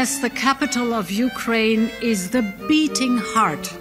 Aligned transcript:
as 0.00 0.20
the 0.20 0.30
capital 0.30 0.92
of 0.92 1.10
Ukraine 1.10 1.90
is 2.00 2.28
the 2.30 2.42
beating 2.68 3.18
heart 3.34 3.78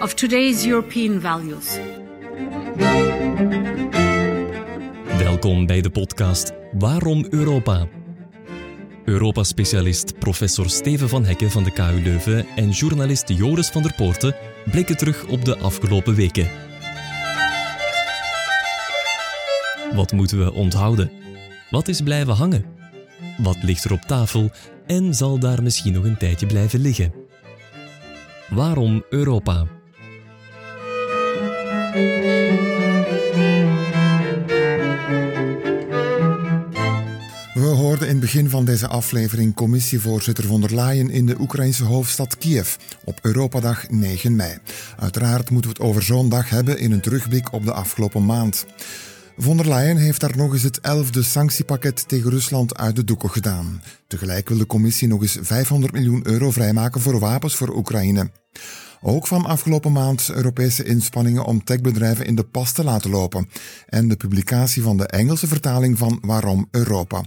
of 0.00 0.14
today's 0.14 0.66
European 0.66 1.20
values. 1.20 1.78
Welkom 5.18 5.66
bij 5.66 5.80
de 5.80 5.90
podcast 5.90 6.52
Waarom 6.72 7.26
Europa? 7.30 7.86
Europa-specialist 9.04 10.18
professor 10.18 10.70
Steven 10.70 11.08
van 11.08 11.24
Hekken 11.24 11.50
van 11.50 11.64
de 11.64 11.72
KU 11.72 12.02
Leuven 12.02 12.46
en 12.56 12.70
journalist 12.70 13.28
Joris 13.28 13.68
van 13.68 13.82
der 13.82 13.94
Poorten 13.94 14.34
blikken 14.70 14.96
terug 14.96 15.26
op 15.26 15.44
de 15.44 15.58
afgelopen 15.58 16.14
weken. 16.14 16.48
Wat 19.94 20.12
moeten 20.12 20.44
we 20.44 20.52
onthouden? 20.52 21.10
Wat 21.70 21.88
is 21.88 22.00
blijven 22.00 22.34
hangen? 22.34 22.64
Wat 23.38 23.62
ligt 23.62 23.84
er 23.84 23.92
op 23.92 24.00
tafel 24.00 24.50
en 24.90 25.14
zal 25.14 25.38
daar 25.38 25.62
misschien 25.62 25.92
nog 25.92 26.04
een 26.04 26.16
tijdje 26.16 26.46
blijven 26.46 26.80
liggen? 26.80 27.12
Waarom 28.48 29.04
Europa? 29.10 29.66
We 37.54 37.66
hoorden 37.66 38.06
in 38.06 38.12
het 38.12 38.20
begin 38.20 38.48
van 38.50 38.64
deze 38.64 38.88
aflevering 38.88 39.54
commissievoorzitter 39.54 40.44
von 40.44 40.60
der 40.60 40.74
Leyen 40.74 41.10
in 41.10 41.26
de 41.26 41.40
Oekraïnse 41.40 41.84
hoofdstad 41.84 42.38
Kiev 42.38 42.76
op 43.04 43.18
Europadag 43.22 43.90
9 43.90 44.36
mei. 44.36 44.58
Uiteraard 44.98 45.50
moeten 45.50 45.70
we 45.70 45.76
het 45.78 45.86
over 45.86 46.02
zo'n 46.02 46.28
dag 46.28 46.50
hebben 46.50 46.78
in 46.78 46.92
een 46.92 47.00
terugblik 47.00 47.52
op 47.52 47.64
de 47.64 47.72
afgelopen 47.72 48.24
maand. 48.24 48.66
Von 49.42 49.56
der 49.56 49.68
Leyen 49.68 49.96
heeft 49.96 50.20
daar 50.20 50.36
nog 50.36 50.52
eens 50.52 50.62
het 50.62 50.80
elfde 50.80 51.22
sanctiepakket 51.22 52.08
tegen 52.08 52.30
Rusland 52.30 52.76
uit 52.76 52.96
de 52.96 53.04
doeken 53.04 53.30
gedaan. 53.30 53.82
Tegelijk 54.06 54.48
wil 54.48 54.58
de 54.58 54.66
commissie 54.66 55.08
nog 55.08 55.22
eens 55.22 55.38
500 55.40 55.92
miljoen 55.92 56.26
euro 56.26 56.50
vrijmaken 56.50 57.00
voor 57.00 57.18
wapens 57.18 57.54
voor 57.54 57.76
Oekraïne. 57.76 58.30
Ook 59.02 59.26
van 59.26 59.44
afgelopen 59.44 59.92
maand 59.92 60.30
Europese 60.32 60.84
inspanningen 60.84 61.44
om 61.44 61.64
techbedrijven 61.64 62.26
in 62.26 62.34
de 62.34 62.42
pas 62.42 62.72
te 62.72 62.84
laten 62.84 63.10
lopen. 63.10 63.48
En 63.86 64.08
de 64.08 64.16
publicatie 64.16 64.82
van 64.82 64.96
de 64.96 65.06
Engelse 65.06 65.46
vertaling 65.46 65.98
van 65.98 66.18
Waarom 66.20 66.68
Europa. 66.70 67.24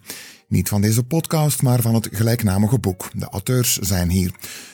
Niet 0.47 0.69
van 0.69 0.81
deze 0.81 1.03
podcast, 1.03 1.61
maar 1.61 1.81
van 1.81 1.93
het 1.93 2.09
gelijknamige 2.11 2.79
boek. 2.79 3.09
De 3.15 3.29
auteurs 3.29 3.77
zijn 3.77 4.09
hier. 4.09 4.31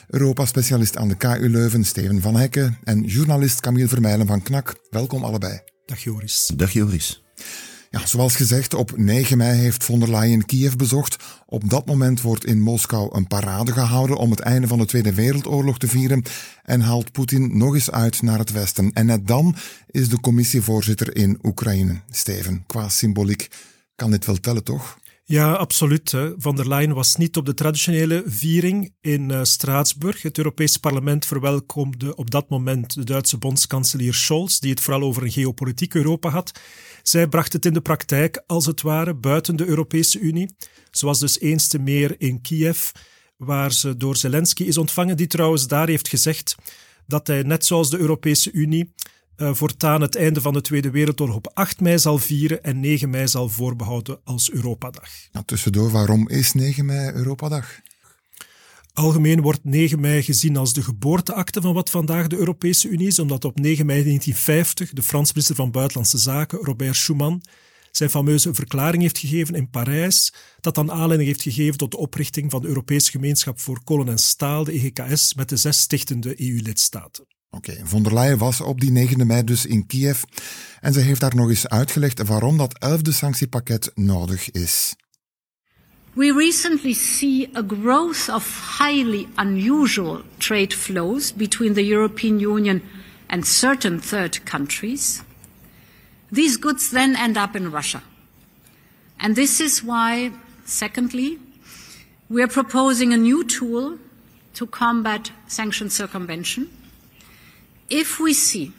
Europa-specialist 0.08 0.96
aan 0.96 1.08
de 1.08 1.16
KU 1.16 1.48
Leuven, 1.48 1.84
Steven 1.84 2.20
van 2.20 2.36
Hekken. 2.36 2.78
En 2.84 3.02
journalist 3.02 3.60
Camille 3.60 3.88
Vermeijlen 3.88 4.26
van 4.26 4.42
KNAK. 4.42 4.76
Welkom 4.90 5.24
allebei. 5.24 5.60
Dag 5.86 5.98
Joris. 5.98 6.50
Dag 6.56 6.72
Joris. 6.72 7.22
Ja, 7.90 8.06
zoals 8.06 8.36
gezegd, 8.36 8.74
op 8.74 8.96
9 8.96 9.36
mei 9.36 9.58
heeft 9.58 9.84
von 9.84 10.00
der 10.00 10.10
Leyen 10.10 10.46
Kiev 10.46 10.74
bezocht. 10.74 11.16
Op 11.46 11.70
dat 11.70 11.86
moment 11.86 12.20
wordt 12.20 12.44
in 12.44 12.60
Moskou 12.60 13.16
een 13.16 13.26
parade 13.26 13.72
gehouden 13.72 14.16
om 14.16 14.30
het 14.30 14.40
einde 14.40 14.66
van 14.66 14.78
de 14.78 14.86
Tweede 14.86 15.14
Wereldoorlog 15.14 15.78
te 15.78 15.88
vieren 15.88 16.22
en 16.62 16.80
haalt 16.80 17.12
Poetin 17.12 17.58
nog 17.58 17.74
eens 17.74 17.90
uit 17.90 18.22
naar 18.22 18.38
het 18.38 18.52
westen. 18.52 18.92
En 18.92 19.06
net 19.06 19.26
dan 19.26 19.56
is 19.90 20.08
de 20.08 20.20
commissievoorzitter 20.20 21.16
in 21.16 21.38
Oekraïne. 21.42 22.00
Steven, 22.10 22.64
qua 22.66 22.88
symboliek 22.88 23.48
kan 23.96 24.10
dit 24.10 24.26
wel 24.26 24.40
tellen, 24.40 24.64
toch? 24.64 24.98
Ja, 25.30 25.52
absoluut. 25.52 26.14
Van 26.36 26.56
der 26.56 26.68
Leyen 26.68 26.94
was 26.94 27.16
niet 27.16 27.36
op 27.36 27.46
de 27.46 27.54
traditionele 27.54 28.22
viering 28.26 28.94
in 29.00 29.30
uh, 29.30 29.40
Straatsburg. 29.42 30.22
Het 30.22 30.38
Europese 30.38 30.80
parlement 30.80 31.26
verwelkomde 31.26 32.16
op 32.16 32.30
dat 32.30 32.48
moment 32.48 32.94
de 32.94 33.04
Duitse 33.04 33.38
bondskanselier 33.38 34.14
Scholz, 34.14 34.58
die 34.58 34.70
het 34.70 34.80
vooral 34.80 35.02
over 35.02 35.22
een 35.22 35.30
geopolitiek 35.30 35.94
Europa 35.94 36.28
had. 36.28 36.60
Zij 37.02 37.26
bracht 37.26 37.52
het 37.52 37.66
in 37.66 37.72
de 37.72 37.80
praktijk, 37.80 38.42
als 38.46 38.66
het 38.66 38.82
ware, 38.82 39.14
buiten 39.14 39.56
de 39.56 39.66
Europese 39.66 40.18
Unie. 40.18 40.54
Was 41.00 41.18
dus 41.18 41.40
eens 41.40 41.68
te 41.68 41.78
meer 41.78 42.14
in 42.18 42.40
Kiev, 42.40 42.90
waar 43.36 43.72
ze 43.72 43.96
door 43.96 44.16
Zelensky 44.16 44.62
is 44.62 44.78
ontvangen, 44.78 45.16
die 45.16 45.26
trouwens 45.26 45.66
daar 45.66 45.88
heeft 45.88 46.08
gezegd 46.08 46.54
dat 47.06 47.26
hij, 47.26 47.42
net 47.42 47.66
zoals 47.66 47.90
de 47.90 47.98
Europese 47.98 48.52
Unie, 48.52 48.92
uh, 49.36 49.54
voortaan 49.54 50.00
het 50.00 50.16
einde 50.16 50.40
van 50.40 50.52
de 50.52 50.60
Tweede 50.60 50.90
Wereldoorlog 50.90 51.36
op 51.36 51.50
8 51.54 51.80
mei 51.80 51.98
zal 51.98 52.18
vieren 52.18 52.62
en 52.62 52.80
9 52.80 53.10
mei 53.10 53.28
zal 53.28 53.48
voorbehouden 53.48 54.20
als 54.24 54.50
Europadag. 54.50 55.08
Nou, 55.32 55.44
tussendoor, 55.44 55.90
waarom 55.90 56.28
is 56.28 56.52
9 56.52 56.84
mei 56.84 57.12
Europadag? 57.12 57.80
Algemeen 58.92 59.40
wordt 59.40 59.64
9 59.64 60.00
mei 60.00 60.22
gezien 60.22 60.56
als 60.56 60.72
de 60.72 60.82
geboorteakte 60.82 61.60
van 61.60 61.74
wat 61.74 61.90
vandaag 61.90 62.26
de 62.26 62.36
Europese 62.36 62.88
Unie 62.88 63.06
is, 63.06 63.18
omdat 63.18 63.44
op 63.44 63.58
9 63.58 63.86
mei 63.86 64.02
1950 64.02 64.92
de 64.92 65.02
Frans 65.02 65.32
minister 65.32 65.56
van 65.56 65.70
Buitenlandse 65.70 66.18
Zaken, 66.18 66.58
Robert 66.58 66.96
Schuman, 66.96 67.42
zijn 67.90 68.10
fameuze 68.10 68.54
verklaring 68.54 69.02
heeft 69.02 69.18
gegeven 69.18 69.54
in 69.54 69.70
Parijs, 69.70 70.32
dat 70.60 70.74
dan 70.74 70.90
aanleiding 70.90 71.28
heeft 71.28 71.42
gegeven 71.42 71.78
tot 71.78 71.90
de 71.90 71.96
oprichting 71.96 72.50
van 72.50 72.62
de 72.62 72.68
Europese 72.68 73.10
Gemeenschap 73.10 73.60
voor 73.60 73.84
Kolen 73.84 74.08
en 74.08 74.18
Staal, 74.18 74.64
de 74.64 74.72
EGKS, 74.72 75.34
met 75.34 75.48
de 75.48 75.56
zes 75.56 75.80
stichtende 75.80 76.40
EU-lidstaten. 76.40 77.26
Oké, 77.50 77.80
von 77.84 78.02
der 78.02 78.12
Leyen 78.12 78.38
was 78.38 78.60
op 78.60 78.80
die 78.80 78.90
9 78.90 79.26
mei 79.26 79.44
dus 79.44 79.66
in 79.66 79.86
Kiev 79.86 80.22
en 80.80 80.92
ze 80.92 81.00
heeft 81.00 81.20
daar 81.20 81.34
nog 81.34 81.48
eens 81.48 81.68
uitgelegd 81.68 82.26
waarom 82.26 82.56
dat 82.56 82.78
elfde 82.78 83.12
sanctiepakket 83.12 83.90
nodig 83.94 84.50
is. 84.50 84.94
We 86.14 86.32
recently 86.32 86.92
see 86.92 87.48
a 87.56 87.62
growth 87.62 88.28
of 88.28 88.78
highly 88.78 89.28
unusual 89.36 90.22
trade 90.38 90.76
flows 90.76 91.32
between 91.34 91.74
the 91.74 91.86
European 91.86 92.40
Union 92.40 92.82
and 93.26 93.46
certain 93.46 94.00
third 94.00 94.42
countries. 94.42 95.22
These 96.32 96.58
goods 96.58 96.88
then 96.88 97.14
end 97.16 97.36
up 97.36 97.54
in 97.54 97.70
Russia. 97.70 98.02
And 99.16 99.34
this 99.34 99.60
is 99.60 99.82
why, 99.82 100.32
secondly, 100.64 101.38
we 102.28 102.42
are 102.42 102.52
proposing 102.52 103.12
a 103.12 103.16
new 103.16 103.44
tool 103.44 103.98
to 104.52 104.66
combat 104.66 105.30
sanction 105.46 105.90
circumvention. 105.90 106.68
If 107.90 108.20
we 108.20 108.32
see 108.32 108.72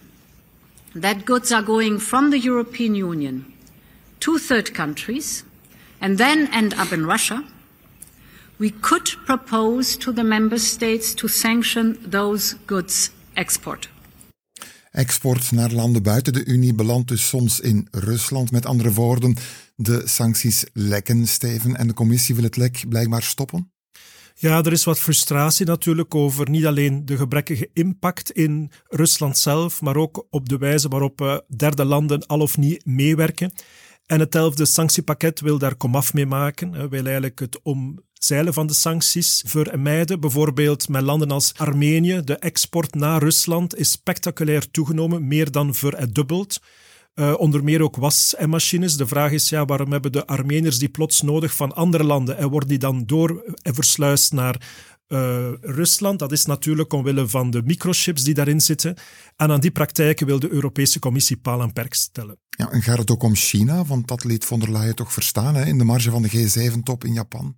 that 1.01 1.25
goods 1.25 1.51
are 1.51 1.63
going 1.63 2.01
from 2.01 2.29
the 2.29 2.39
European 2.39 2.95
Union 2.95 3.45
to 4.19 4.37
third 4.37 4.71
countries, 4.73 5.43
and 5.99 6.17
then 6.17 6.47
end 6.53 6.73
up 6.73 6.91
in 6.91 7.05
Russia, 7.05 7.43
we 8.57 8.71
could 8.79 9.17
propose 9.25 9.97
to 9.97 10.13
the 10.13 10.23
member 10.23 10.59
states 10.59 11.13
to 11.13 11.27
sanction 11.27 11.97
those 12.09 12.55
goods 12.65 13.11
export. 13.33 13.89
Export 14.91 15.51
naar 15.51 15.71
landen 15.71 16.03
buiten 16.03 16.33
de 16.33 16.45
Unie 16.45 16.73
belandt 16.73 17.07
dus 17.07 17.27
soms 17.27 17.59
in 17.59 17.87
Rusland. 17.91 18.51
Met 18.51 18.65
andere 18.65 18.93
woorden, 18.93 19.35
de 19.75 20.01
sancties 20.05 20.65
lekken, 20.73 21.27
Steven, 21.27 21.75
en 21.75 21.87
de 21.87 21.93
commissie 21.93 22.35
wil 22.35 22.43
het 22.43 22.57
lek 22.57 22.83
blijkbaar 22.89 23.23
stoppen? 23.23 23.70
Ja, 24.41 24.63
er 24.63 24.71
is 24.71 24.83
wat 24.83 24.99
frustratie 24.99 25.65
natuurlijk 25.65 26.15
over 26.15 26.49
niet 26.49 26.65
alleen 26.65 27.05
de 27.05 27.17
gebrekkige 27.17 27.69
impact 27.73 28.31
in 28.31 28.71
Rusland 28.87 29.37
zelf, 29.37 29.81
maar 29.81 29.95
ook 29.95 30.27
op 30.29 30.49
de 30.49 30.57
wijze 30.57 30.87
waarop 30.87 31.21
uh, 31.21 31.37
derde 31.57 31.85
landen 31.85 32.25
al 32.25 32.39
of 32.39 32.57
niet 32.57 32.85
meewerken. 32.85 33.51
En 34.05 34.19
het 34.19 34.35
elfde 34.35 34.65
sanctiepakket 34.65 35.39
wil 35.39 35.57
daar 35.57 35.75
komaf 35.75 36.13
mee 36.13 36.25
maken, 36.25 36.89
wil 36.89 37.03
eigenlijk 37.03 37.39
het 37.39 37.59
omzeilen 37.63 38.53
van 38.53 38.67
de 38.67 38.73
sancties 38.73 39.43
vermijden. 39.47 40.19
Bijvoorbeeld 40.19 40.89
met 40.89 41.01
landen 41.01 41.31
als 41.31 41.53
Armenië, 41.57 42.21
de 42.23 42.37
export 42.37 42.95
naar 42.95 43.23
Rusland 43.23 43.75
is 43.75 43.91
spectaculair 43.91 44.71
toegenomen, 44.71 45.27
meer 45.27 45.51
dan 45.51 45.75
verdubbeld. 45.75 46.59
Uh, 47.15 47.33
onder 47.37 47.63
meer 47.63 47.81
ook 47.81 47.95
was 47.95 48.35
en 48.35 48.49
machines. 48.49 48.97
De 48.97 49.07
vraag 49.07 49.31
is, 49.31 49.49
ja, 49.49 49.65
waarom 49.65 49.91
hebben 49.91 50.11
de 50.11 50.25
Armeniërs 50.25 50.79
die 50.79 50.89
plots 50.89 51.21
nodig 51.21 51.53
van 51.53 51.75
andere 51.75 52.03
landen 52.03 52.37
en 52.37 52.49
worden 52.49 52.69
die 52.69 52.77
dan 52.77 53.03
door 53.05 53.55
en 53.61 53.73
versluist 53.73 54.33
naar 54.33 54.61
uh, 55.07 55.47
Rusland. 55.61 56.19
Dat 56.19 56.31
is 56.31 56.45
natuurlijk 56.45 56.93
omwille 56.93 57.27
van 57.27 57.51
de 57.51 57.61
microchips 57.65 58.23
die 58.23 58.33
daarin 58.33 58.61
zitten. 58.61 58.95
En 59.35 59.51
aan 59.51 59.59
die 59.59 59.71
praktijken 59.71 60.25
wil 60.25 60.39
de 60.39 60.51
Europese 60.51 60.99
Commissie 60.99 61.37
paal 61.37 61.61
en 61.61 61.73
perk 61.73 61.93
stellen. 61.93 62.39
Ja, 62.49 62.71
en 62.71 62.81
gaat 62.81 62.97
het 62.97 63.11
ook 63.11 63.23
om 63.23 63.35
China? 63.35 63.85
Want 63.85 64.07
dat 64.07 64.23
liet 64.23 64.45
von 64.45 64.59
der 64.59 64.71
Leyen 64.71 64.95
toch 64.95 65.13
verstaan 65.13 65.55
hè, 65.55 65.65
in 65.65 65.77
de 65.77 65.83
marge 65.83 66.11
van 66.11 66.21
de 66.21 66.29
G7-top 66.29 67.03
in 67.03 67.13
Japan. 67.13 67.55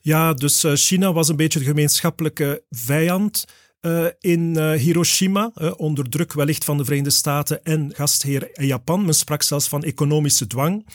Ja, 0.00 0.34
dus 0.34 0.64
China 0.72 1.12
was 1.12 1.28
een 1.28 1.36
beetje 1.36 1.58
de 1.58 1.64
gemeenschappelijke 1.64 2.64
vijand. 2.70 3.44
Uh, 3.80 4.06
in 4.20 4.54
uh, 4.56 4.72
Hiroshima, 4.72 5.50
uh, 5.54 5.72
onder 5.76 6.08
druk 6.08 6.32
wellicht 6.32 6.64
van 6.64 6.76
de 6.76 6.84
Verenigde 6.84 7.10
Staten 7.10 7.64
en 7.64 7.92
gastheer 7.94 8.64
Japan. 8.64 9.04
Men 9.04 9.14
sprak 9.14 9.42
zelfs 9.42 9.68
van 9.68 9.82
economische 9.82 10.46
dwang. 10.46 10.86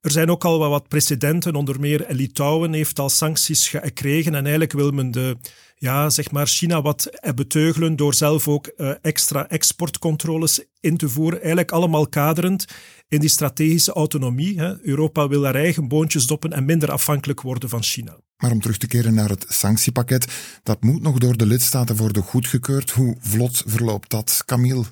Er 0.00 0.10
zijn 0.10 0.30
ook 0.30 0.44
al 0.44 0.58
wat 0.58 0.88
precedenten, 0.88 1.54
onder 1.54 1.80
meer 1.80 2.04
Litouwen 2.08 2.72
heeft 2.72 2.98
al 2.98 3.08
sancties 3.08 3.68
gekregen 3.68 4.34
en 4.34 4.42
eigenlijk 4.42 4.72
wil 4.72 4.90
men 4.90 5.10
de, 5.10 5.36
ja, 5.74 6.10
zeg 6.10 6.30
maar 6.30 6.46
China 6.46 6.82
wat 6.82 7.10
beteugelen 7.34 7.96
door 7.96 8.14
zelf 8.14 8.48
ook 8.48 8.66
extra 9.02 9.48
exportcontroles 9.48 10.64
in 10.80 10.96
te 10.96 11.08
voeren. 11.08 11.38
Eigenlijk 11.38 11.72
allemaal 11.72 12.08
kaderend 12.08 12.64
in 13.08 13.20
die 13.20 13.28
strategische 13.28 13.92
autonomie. 13.92 14.78
Europa 14.82 15.28
wil 15.28 15.44
haar 15.44 15.54
eigen 15.54 15.88
boontjes 15.88 16.26
doppen 16.26 16.52
en 16.52 16.64
minder 16.64 16.90
afhankelijk 16.90 17.40
worden 17.40 17.68
van 17.68 17.82
China. 17.82 18.18
Maar 18.42 18.50
om 18.50 18.60
terug 18.60 18.78
te 18.78 18.86
keren 18.86 19.14
naar 19.14 19.28
het 19.28 19.44
sanctiepakket, 19.48 20.32
dat 20.62 20.82
moet 20.82 21.02
nog 21.02 21.18
door 21.18 21.36
de 21.36 21.46
lidstaten 21.46 21.96
worden 21.96 22.22
goedgekeurd. 22.22 22.90
Hoe 22.90 23.16
vlot 23.20 23.62
verloopt 23.66 24.10
dat, 24.10 24.42
Camille? 24.46 24.84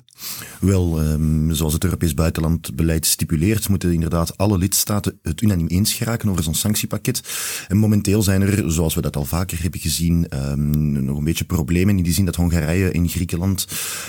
Wel, 0.59 1.01
um, 1.01 1.53
zoals 1.53 1.73
het 1.73 1.83
Europees 1.83 2.13
buitenlandbeleid 2.13 3.05
stipuleert, 3.05 3.69
moeten 3.69 3.93
inderdaad 3.93 4.37
alle 4.37 4.57
lidstaten 4.57 5.19
het 5.21 5.41
unaniem 5.41 5.67
eens 5.67 5.93
geraken 5.93 6.29
over 6.29 6.43
zo'n 6.43 6.55
sanctiepakket. 6.55 7.21
En 7.67 7.77
momenteel 7.77 8.23
zijn 8.23 8.41
er, 8.41 8.71
zoals 8.71 8.95
we 8.95 9.01
dat 9.01 9.15
al 9.15 9.25
vaker 9.25 9.61
hebben 9.61 9.79
gezien, 9.79 10.27
um, 10.33 11.03
nog 11.03 11.17
een 11.17 11.23
beetje 11.23 11.45
problemen 11.45 11.97
in 11.97 12.03
die 12.03 12.13
zin 12.13 12.25
dat 12.25 12.35
Hongarije 12.35 12.91
en 12.91 13.09
Griekenland 13.09 13.67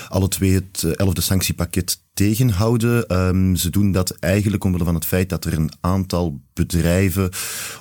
alle 0.09 0.27
twee 0.27 0.53
het 0.53 0.83
eh, 0.83 0.91
elfde 0.95 1.21
sanctiepakket 1.21 2.01
tegenhouden. 2.13 3.17
Um, 3.17 3.55
ze 3.55 3.69
doen 3.69 3.91
dat 3.91 4.11
eigenlijk 4.19 4.63
omwille 4.63 4.85
van 4.85 4.95
het 4.95 5.05
feit 5.05 5.29
dat 5.29 5.45
er 5.45 5.53
een 5.53 5.71
aantal 5.81 6.41
bedrijven 6.53 7.29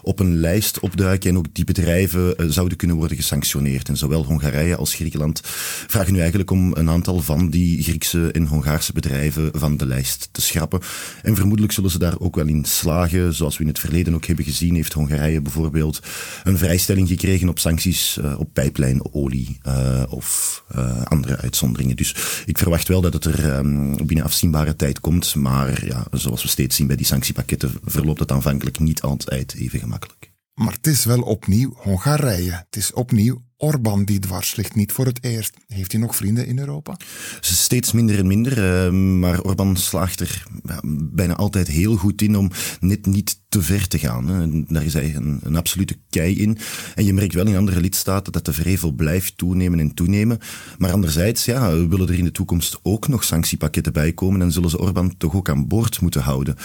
op 0.02 0.20
een 0.20 0.36
lijst 0.36 0.80
opduiken 0.80 1.30
en 1.30 1.36
ook 1.36 1.54
die 1.54 1.64
bedrijven 1.64 2.34
uh, 2.36 2.46
zouden 2.50 2.76
kunnen 2.76 2.96
worden 2.96 3.16
gesanctioneerd. 3.16 3.88
En 3.88 3.96
zowel 3.96 4.24
Hongarije 4.24 4.76
als 4.76 4.94
Griekenland 4.94 5.40
vragen 5.86 6.12
nu 6.12 6.18
eigenlijk 6.18 6.50
om 6.50 6.72
een 6.74 6.90
aantal 6.90 7.20
van 7.20 7.50
die 7.50 7.82
Griekse 7.82 8.11
en 8.14 8.46
Hongaarse 8.46 8.92
bedrijven 8.92 9.50
van 9.52 9.76
de 9.76 9.86
lijst 9.86 10.28
te 10.32 10.40
schrappen. 10.40 10.80
En 11.22 11.36
vermoedelijk 11.36 11.72
zullen 11.72 11.90
ze 11.90 11.98
daar 11.98 12.18
ook 12.18 12.34
wel 12.34 12.46
in 12.46 12.64
slagen. 12.64 13.34
Zoals 13.34 13.56
we 13.56 13.62
in 13.62 13.68
het 13.68 13.78
verleden 13.78 14.14
ook 14.14 14.26
hebben 14.26 14.44
gezien, 14.44 14.74
heeft 14.74 14.92
Hongarije 14.92 15.40
bijvoorbeeld 15.40 16.00
een 16.44 16.58
vrijstelling 16.58 17.08
gekregen 17.08 17.48
op 17.48 17.58
sancties 17.58 18.18
uh, 18.20 18.40
op 18.40 18.48
pijplijnolie 18.52 19.58
uh, 19.66 20.02
of 20.08 20.64
andere 21.04 21.36
uitzonderingen. 21.36 21.96
Dus 21.96 22.14
ik 22.46 22.58
verwacht 22.58 22.88
wel 22.88 23.00
dat 23.00 23.12
het 23.12 23.24
er 23.24 23.56
um, 23.56 24.06
binnen 24.06 24.24
afzienbare 24.24 24.76
tijd 24.76 25.00
komt. 25.00 25.34
Maar 25.34 25.86
ja, 25.86 26.06
zoals 26.10 26.42
we 26.42 26.48
steeds 26.48 26.76
zien 26.76 26.86
bij 26.86 26.96
die 26.96 27.06
sanctiepakketten, 27.06 27.72
verloopt 27.84 28.20
het 28.20 28.32
aanvankelijk 28.32 28.78
niet 28.78 29.02
altijd 29.02 29.54
even 29.54 29.78
gemakkelijk. 29.78 30.30
Maar 30.54 30.72
het 30.72 30.86
is 30.86 31.04
wel 31.04 31.20
opnieuw 31.20 31.72
Hongarije. 31.76 32.50
Het 32.50 32.76
is 32.76 32.92
opnieuw 32.92 33.42
Orbán 33.64 34.04
die 34.04 34.18
dwars 34.18 34.56
ligt, 34.56 34.74
niet 34.74 34.92
voor 34.92 35.06
het 35.06 35.24
eerst. 35.24 35.56
Heeft 35.68 35.92
hij 35.92 36.00
nog 36.00 36.16
vrienden 36.16 36.46
in 36.46 36.58
Europa? 36.58 36.96
Steeds 37.40 37.92
minder 37.92 38.18
en 38.18 38.26
minder, 38.26 38.86
uh, 38.86 38.92
maar 39.18 39.40
Orbán 39.40 39.76
slaagt 39.76 40.20
er 40.20 40.46
bijna 40.94 41.34
altijd 41.34 41.68
heel 41.68 41.96
goed 41.96 42.22
in 42.22 42.36
om 42.36 42.50
net 42.80 43.06
niet 43.06 43.41
te 43.52 43.62
ver 43.62 43.88
te 43.88 43.98
gaan. 43.98 44.28
Hè. 44.28 44.64
Daar 44.66 44.84
is 44.84 44.92
hij 44.92 45.14
een, 45.14 45.56
absolute 45.56 45.96
kei 46.10 46.38
in. 46.38 46.58
En 46.94 47.04
je 47.04 47.12
merkt 47.12 47.34
wel 47.34 47.46
in 47.46 47.56
andere 47.56 47.80
lidstaten 47.80 48.32
dat 48.32 48.44
de 48.44 48.52
vrevel 48.52 48.92
blijft 48.92 49.38
toenemen 49.38 49.80
en 49.80 49.94
toenemen. 49.94 50.38
Maar 50.78 50.92
anderzijds, 50.92 51.44
ja, 51.44 51.86
willen 51.88 52.08
er 52.08 52.18
in 52.18 52.24
de 52.24 52.32
toekomst 52.32 52.78
ook 52.82 53.08
nog 53.08 53.24
sanctiepakketten 53.24 53.92
bijkomen 53.92 54.42
en 54.42 54.52
zullen 54.52 54.70
ze 54.70 54.78
Orbán 54.78 55.16
toch 55.16 55.34
ook 55.34 55.48
aan 55.48 55.68
boord 55.68 56.00
moeten 56.00 56.20
houden. 56.20 56.56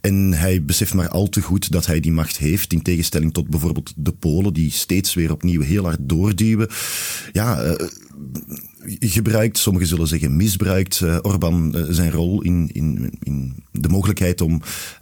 En 0.00 0.32
hij 0.32 0.64
beseft 0.64 0.94
maar 0.94 1.08
al 1.08 1.28
te 1.28 1.40
goed 1.40 1.70
dat 1.70 1.86
hij 1.86 2.00
die 2.00 2.12
macht 2.12 2.36
heeft, 2.36 2.72
in 2.72 2.82
tegenstelling 2.82 3.32
tot 3.32 3.48
bijvoorbeeld 3.48 3.92
de 3.96 4.12
Polen, 4.12 4.52
die 4.52 4.70
steeds 4.70 5.14
weer 5.14 5.32
opnieuw 5.32 5.60
heel 5.60 5.84
hard 5.84 5.98
doorduwen 6.00 6.68
ja, 7.32 7.64
uh, 7.64 7.74
gebruikt, 9.00 9.58
sommigen 9.58 9.88
zullen 9.88 10.06
zeggen 10.06 10.36
misbruikt, 10.36 11.00
uh, 11.00 11.18
Orbán 11.22 11.72
uh, 11.76 11.84
zijn 11.88 12.10
rol 12.10 12.42
in, 12.42 12.70
in, 12.72 13.12
in 13.22 13.64
de 13.70 13.88
mogelijkheid 13.88 14.40
om 14.40 14.52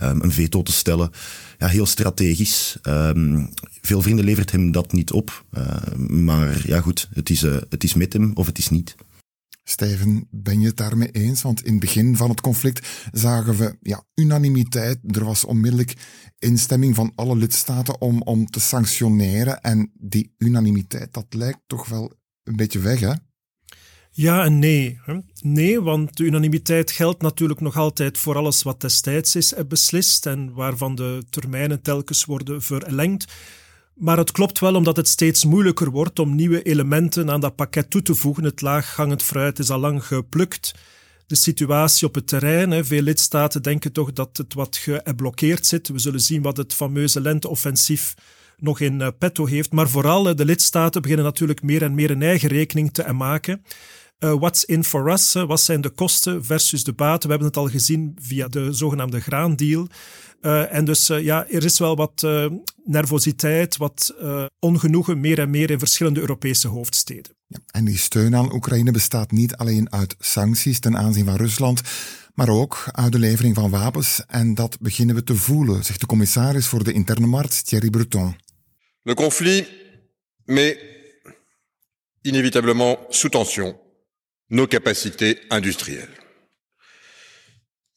um, 0.03 0.23
een 0.23 0.33
veto 0.33 0.63
te 0.63 0.73
stellen. 0.73 1.11
Ja, 1.59 1.67
heel 1.67 1.87
strategisch. 1.87 2.79
Um, 2.83 3.49
veel 3.81 4.03
vrienden 4.03 4.25
levert 4.25 4.51
hem 4.51 4.73
dat 4.73 4.93
niet 4.93 5.13
op. 5.13 5.45
maar 6.09 6.63
ja, 6.67 6.81
goed, 6.81 7.09
het 7.15 7.31
is, 7.31 7.41
het 7.43 7.85
is 7.85 7.95
met 7.95 8.13
hem 8.13 8.31
of 8.35 8.47
het 8.47 8.59
is 8.59 8.69
niet. 8.69 8.95
Steven, 9.65 10.27
ben 10.31 10.61
je 10.61 10.67
het 10.67 10.77
daarmee 10.77 11.11
eens? 11.11 11.43
Want 11.43 11.65
in 11.65 11.71
het 11.71 11.81
begin 11.81 12.17
van 12.17 12.31
het 12.31 12.41
conflict 12.41 13.09
zagen 13.13 13.57
we 13.57 13.77
ja, 13.81 14.05
unanimiteit. 14.15 14.99
Er 15.07 15.25
was 15.25 15.45
onmiddellijk 15.45 15.95
instemming 16.39 16.95
van 16.95 17.13
alle 17.15 17.37
lidstaten 17.37 18.01
om, 18.01 18.23
om 18.23 18.47
te 18.47 18.61
sanctioneren. 18.61 19.61
En 19.61 19.93
die 19.95 20.35
unanimiteit, 20.39 21.13
dat 21.13 21.27
lijkt 21.29 21.61
toch 21.67 21.89
wel 21.89 22.13
een 22.45 22.57
beetje 22.57 22.79
weg, 22.79 23.01
hè? 23.01 23.13
Ja 24.11 24.45
en 24.45 24.59
nee. 24.59 25.01
Nee, 25.41 25.81
want 25.81 26.17
de 26.17 26.25
unanimiteit 26.25 26.91
geldt 26.91 27.23
natuurlijk 27.23 27.61
nog 27.61 27.77
altijd 27.77 28.19
voor 28.19 28.37
alles 28.37 28.63
wat 28.63 28.81
destijds 28.81 29.37
is 29.37 29.55
beslist 29.69 30.27
en 30.27 30.53
waarvan 30.53 30.95
de 30.95 31.23
termijnen 31.31 31.83
telkens 31.83 32.25
worden 32.25 32.63
verlengd. 32.63 33.33
Maar 33.95 34.17
het 34.17 34.31
klopt 34.31 34.59
wel 34.59 34.75
omdat 34.75 34.97
het 34.97 35.09
steeds 35.09 35.45
moeilijker 35.45 35.91
wordt 35.91 36.19
om 36.19 36.35
nieuwe 36.35 36.63
elementen 36.63 37.31
aan 37.31 37.41
dat 37.41 37.57
pakket 37.57 37.91
toe 37.91 38.03
te 38.03 38.15
voegen. 38.15 38.45
Het 38.45 38.61
laaghangend 38.61 39.23
fruit 39.23 39.59
is 39.59 39.71
al 39.71 39.79
lang 39.79 40.07
geplukt. 40.07 40.75
De 41.27 41.35
situatie 41.35 42.07
op 42.07 42.15
het 42.15 42.27
terrein, 42.27 42.85
veel 42.85 43.03
lidstaten 43.03 43.63
denken 43.63 43.93
toch 43.93 44.13
dat 44.13 44.37
het 44.37 44.55
wat 44.55 44.77
geblokkeerd 44.77 45.67
zit. 45.67 45.89
We 45.89 45.99
zullen 45.99 46.21
zien 46.21 46.43
wat 46.43 46.57
het 46.57 46.75
fameuze 46.75 47.21
lenteoffensief 47.21 48.15
nog 48.63 48.81
in 48.81 49.01
eh, 49.01 49.09
petto 49.19 49.47
heeft. 49.47 49.73
Maar 49.73 49.89
vooral 49.89 50.37
de 50.37 50.45
lidstaten 50.45 51.03
beginnen 51.03 51.25
natuurlijk 51.27 51.63
meer 51.63 51.83
en 51.83 51.95
meer 51.95 52.11
een 52.11 52.23
eigen 52.23 52.49
rekening 52.49 52.93
te 52.93 53.13
maken. 53.13 53.63
Uh, 54.19 54.33
what's 54.33 54.65
in 54.65 54.85
for 54.85 55.13
us? 55.13 55.33
wat 55.33 55.61
zijn 55.61 55.81
de 55.81 55.91
kosten 55.91 56.45
versus 56.45 56.85
de 56.85 56.93
baten? 56.93 57.23
We 57.23 57.29
hebben 57.29 57.47
het 57.47 57.57
al 57.57 57.69
gezien 57.69 58.17
via 58.21 58.49
de 58.49 58.73
zogenaamde 58.73 59.21
graandeal. 59.21 59.87
Uh, 60.41 60.75
en 60.75 60.85
dus 60.85 61.07
ja, 61.07 61.47
er 61.49 61.65
is 61.65 61.79
wel 61.79 61.97
wat 61.97 62.27
nervositeit, 62.85 63.77
wat 63.77 64.15
ongenoegen 64.59 65.21
meer 65.21 65.39
en 65.39 65.51
meer 65.51 65.71
in 65.71 65.79
verschillende 65.79 66.21
Europese 66.21 66.69
hoofdsteden. 66.69 67.33
Ja, 67.47 67.59
en 67.71 67.85
die 67.85 67.99
steun 67.99 68.37
aan 68.37 68.55
Oekraïne 68.55 68.91
bestaat 68.91 69.31
niet 69.31 69.57
alleen 69.57 69.93
uit 69.93 70.15
sancties 70.19 70.81
ten 70.81 70.99
aanzien 70.99 71.25
van 71.25 71.37
Rusland, 71.37 71.81
maar 72.35 72.49
ook 72.49 72.85
uit 72.93 73.13
de 73.13 73.19
levering 73.19 73.55
van 73.55 73.71
wapens. 73.71 74.23
En 74.27 74.55
dat 74.55 74.81
beginnen 74.81 75.15
we 75.15 75.25
te 75.25 75.37
voelen, 75.37 75.85
zegt 75.85 76.01
de 76.01 76.07
commissaris 76.07 76.67
voor 76.67 76.85
de 76.85 76.93
interne 76.93 77.27
markt, 77.27 77.67
Thierry 77.67 77.91
Breton. 77.91 78.37
Le 79.05 79.15
conflit 79.15 79.65
met 80.47 80.79
inévitablement 82.25 82.99
sous 83.11 83.29
tension 83.29 83.79
nos 84.51 84.67
capacités 84.67 85.41
industrielles. 85.51 86.15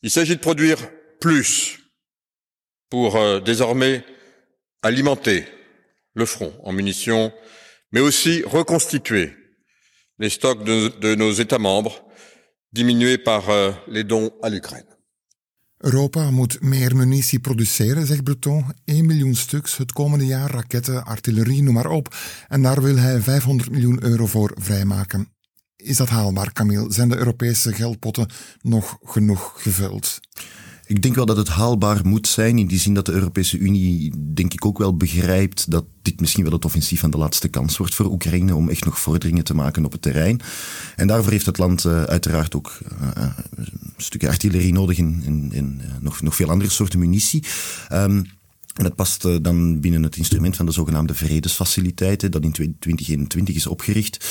Il 0.02 0.10
s'agit 0.10 0.36
de 0.36 0.42
produire 0.42 0.78
plus 1.20 1.80
pour 2.90 3.18
euh, 3.18 3.40
désormais 3.40 4.04
alimenter 4.82 5.46
le 6.14 6.26
front 6.26 6.54
en 6.64 6.72
munitions, 6.72 7.34
mais 7.92 8.00
aussi 8.00 8.44
reconstituer 8.44 9.34
les 10.20 10.30
stocks 10.30 10.64
de, 10.64 11.16
nos 11.16 11.32
États 11.32 11.60
membres 11.60 12.06
diminués 12.72 13.18
par 13.18 13.50
euh, 13.50 13.72
les 13.88 14.04
dons 14.04 14.32
à 14.42 14.50
l'Ukraine. 14.50 14.95
Europa 15.78 16.32
moet 16.32 16.62
meer 16.62 16.96
munitie 16.96 17.40
produceren, 17.40 18.06
zegt 18.06 18.24
Breton. 18.24 18.66
1 18.86 19.06
miljoen 19.06 19.36
stuks 19.36 19.78
het 19.78 19.92
komende 19.92 20.26
jaar, 20.26 20.52
raketten, 20.52 21.06
artillerie, 21.06 21.64
noem 21.64 21.74
maar 21.74 21.90
op. 21.90 22.16
En 22.48 22.62
daar 22.62 22.82
wil 22.82 22.98
hij 22.98 23.22
500 23.22 23.72
miljoen 23.72 24.04
euro 24.04 24.26
voor 24.26 24.52
vrijmaken. 24.56 25.28
Is 25.76 25.98
dat 25.98 26.10
haalbaar, 26.10 26.54
Camille? 26.54 26.94
Zijn 26.94 27.10
de 27.10 27.18
Europese 27.18 27.74
geldpotten 27.74 28.30
nog 28.62 28.98
genoeg 29.04 29.54
gevuld? 29.58 30.20
Ik 30.88 31.02
denk 31.02 31.16
wel 31.16 31.26
dat 31.26 31.38
het 31.38 31.48
haalbaar 31.48 32.02
moet 32.04 32.28
zijn, 32.28 32.58
in 32.58 32.68
die 32.68 32.80
zin 32.80 32.94
dat 32.94 33.06
de 33.06 33.12
Europese 33.12 33.58
Unie, 33.58 34.14
denk 34.34 34.54
ik, 34.54 34.66
ook 34.66 34.78
wel 34.78 34.98
begrijpt 34.98 35.72
dat 35.72 35.86
dit 36.02 36.20
misschien 36.20 36.44
wel 36.44 36.54
het 36.54 36.66
offensief 36.66 37.00
van 37.00 37.12
de 37.12 37.18
laatste 37.18 37.48
kans 37.48 37.78
wordt 37.78 37.96
voor 37.96 38.12
Oekraïne 38.12 38.56
om 38.56 38.70
echt 38.70 38.86
nog 38.86 39.00
vorderingen 39.00 39.44
te 39.44 39.56
maken 39.56 39.86
op 39.86 39.92
het 39.92 40.02
terrein. 40.02 40.42
En 40.96 41.08
daarvoor 41.08 41.32
heeft 41.32 41.46
het 41.46 41.58
land 41.58 41.84
uh, 41.84 42.04
uiteraard 42.04 42.56
ook 42.56 42.80
uh, 43.02 43.28
een 43.56 43.94
stukje 43.98 44.28
artillerie 44.28 44.74
nodig 44.74 44.98
en, 44.98 45.50
en, 45.54 45.82
nog, 46.02 46.22
nog 46.22 46.36
veel 46.36 46.50
andere 46.50 46.70
soorten 46.70 47.00
munitie. 47.00 47.44
Um, 47.92 48.26
en 48.76 48.84
dat 48.84 48.96
past 48.96 49.26
uh, 49.26 49.36
dan 49.42 49.80
binnen 49.80 50.04
het 50.04 50.18
instrument 50.18 50.56
van 50.56 50.66
de 50.66 50.72
zogenaamde 50.72 51.14
vredesfaciliteiten, 51.14 52.32
dat 52.32 52.44
in 52.44 52.52
2021 52.52 53.56
is 53.56 53.68
opgericht. 53.68 54.26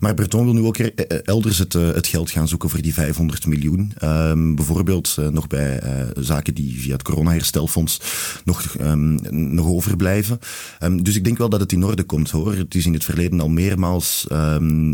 Maar 0.00 0.14
Breton 0.14 0.44
wil 0.44 0.54
nu 0.54 0.60
ook 0.60 0.78
er, 0.78 0.92
uh, 1.12 1.18
elders 1.24 1.58
het, 1.58 1.76
geld 2.06 2.30
gaan 2.30 2.48
zoeken 2.48 2.70
voor 2.70 2.82
die 2.82 2.94
500 2.94 3.46
miljoen. 3.46 3.92
Um, 4.02 4.54
bijvoorbeeld 4.54 5.16
nog 5.30 5.46
bij 5.46 5.82
zaken 6.18 6.54
die 6.54 6.80
via 6.80 6.92
het 6.92 7.02
coronaherstelfonds 7.02 8.00
nog, 8.44 8.76
um, 8.80 9.18
nog 9.54 9.66
overblijven. 9.66 10.38
Um, 10.82 11.02
dus 11.02 11.16
ik 11.16 11.24
denk 11.24 11.38
wel 11.38 11.48
dat 11.48 11.60
het 11.60 11.72
in 11.72 11.84
orde 11.84 12.02
komt 12.02 12.30
hoor. 12.30 12.54
Het 12.54 12.74
is 12.74 12.86
in 12.86 12.92
het 12.92 13.04
verleden 13.04 13.40
al 13.40 13.48
meermaals 13.48 14.26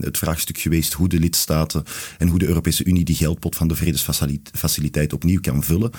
het 0.00 0.18
vraagstuk 0.18 0.58
geweest 0.58 0.92
hoe 0.92 1.08
de 1.08 1.18
lidstaten 1.18 1.82
en 2.18 2.28
hoe 2.28 2.38
de 2.38 2.46
Europese 2.46 2.84
Unie 2.84 3.04
die 3.04 3.16
geldpot 3.16 3.56
van 3.56 3.68
de 3.68 3.76
vredesfaciliteit 3.76 5.12
opnieuw 5.12 5.40
kan 5.40 5.62
vullen. 5.62 5.90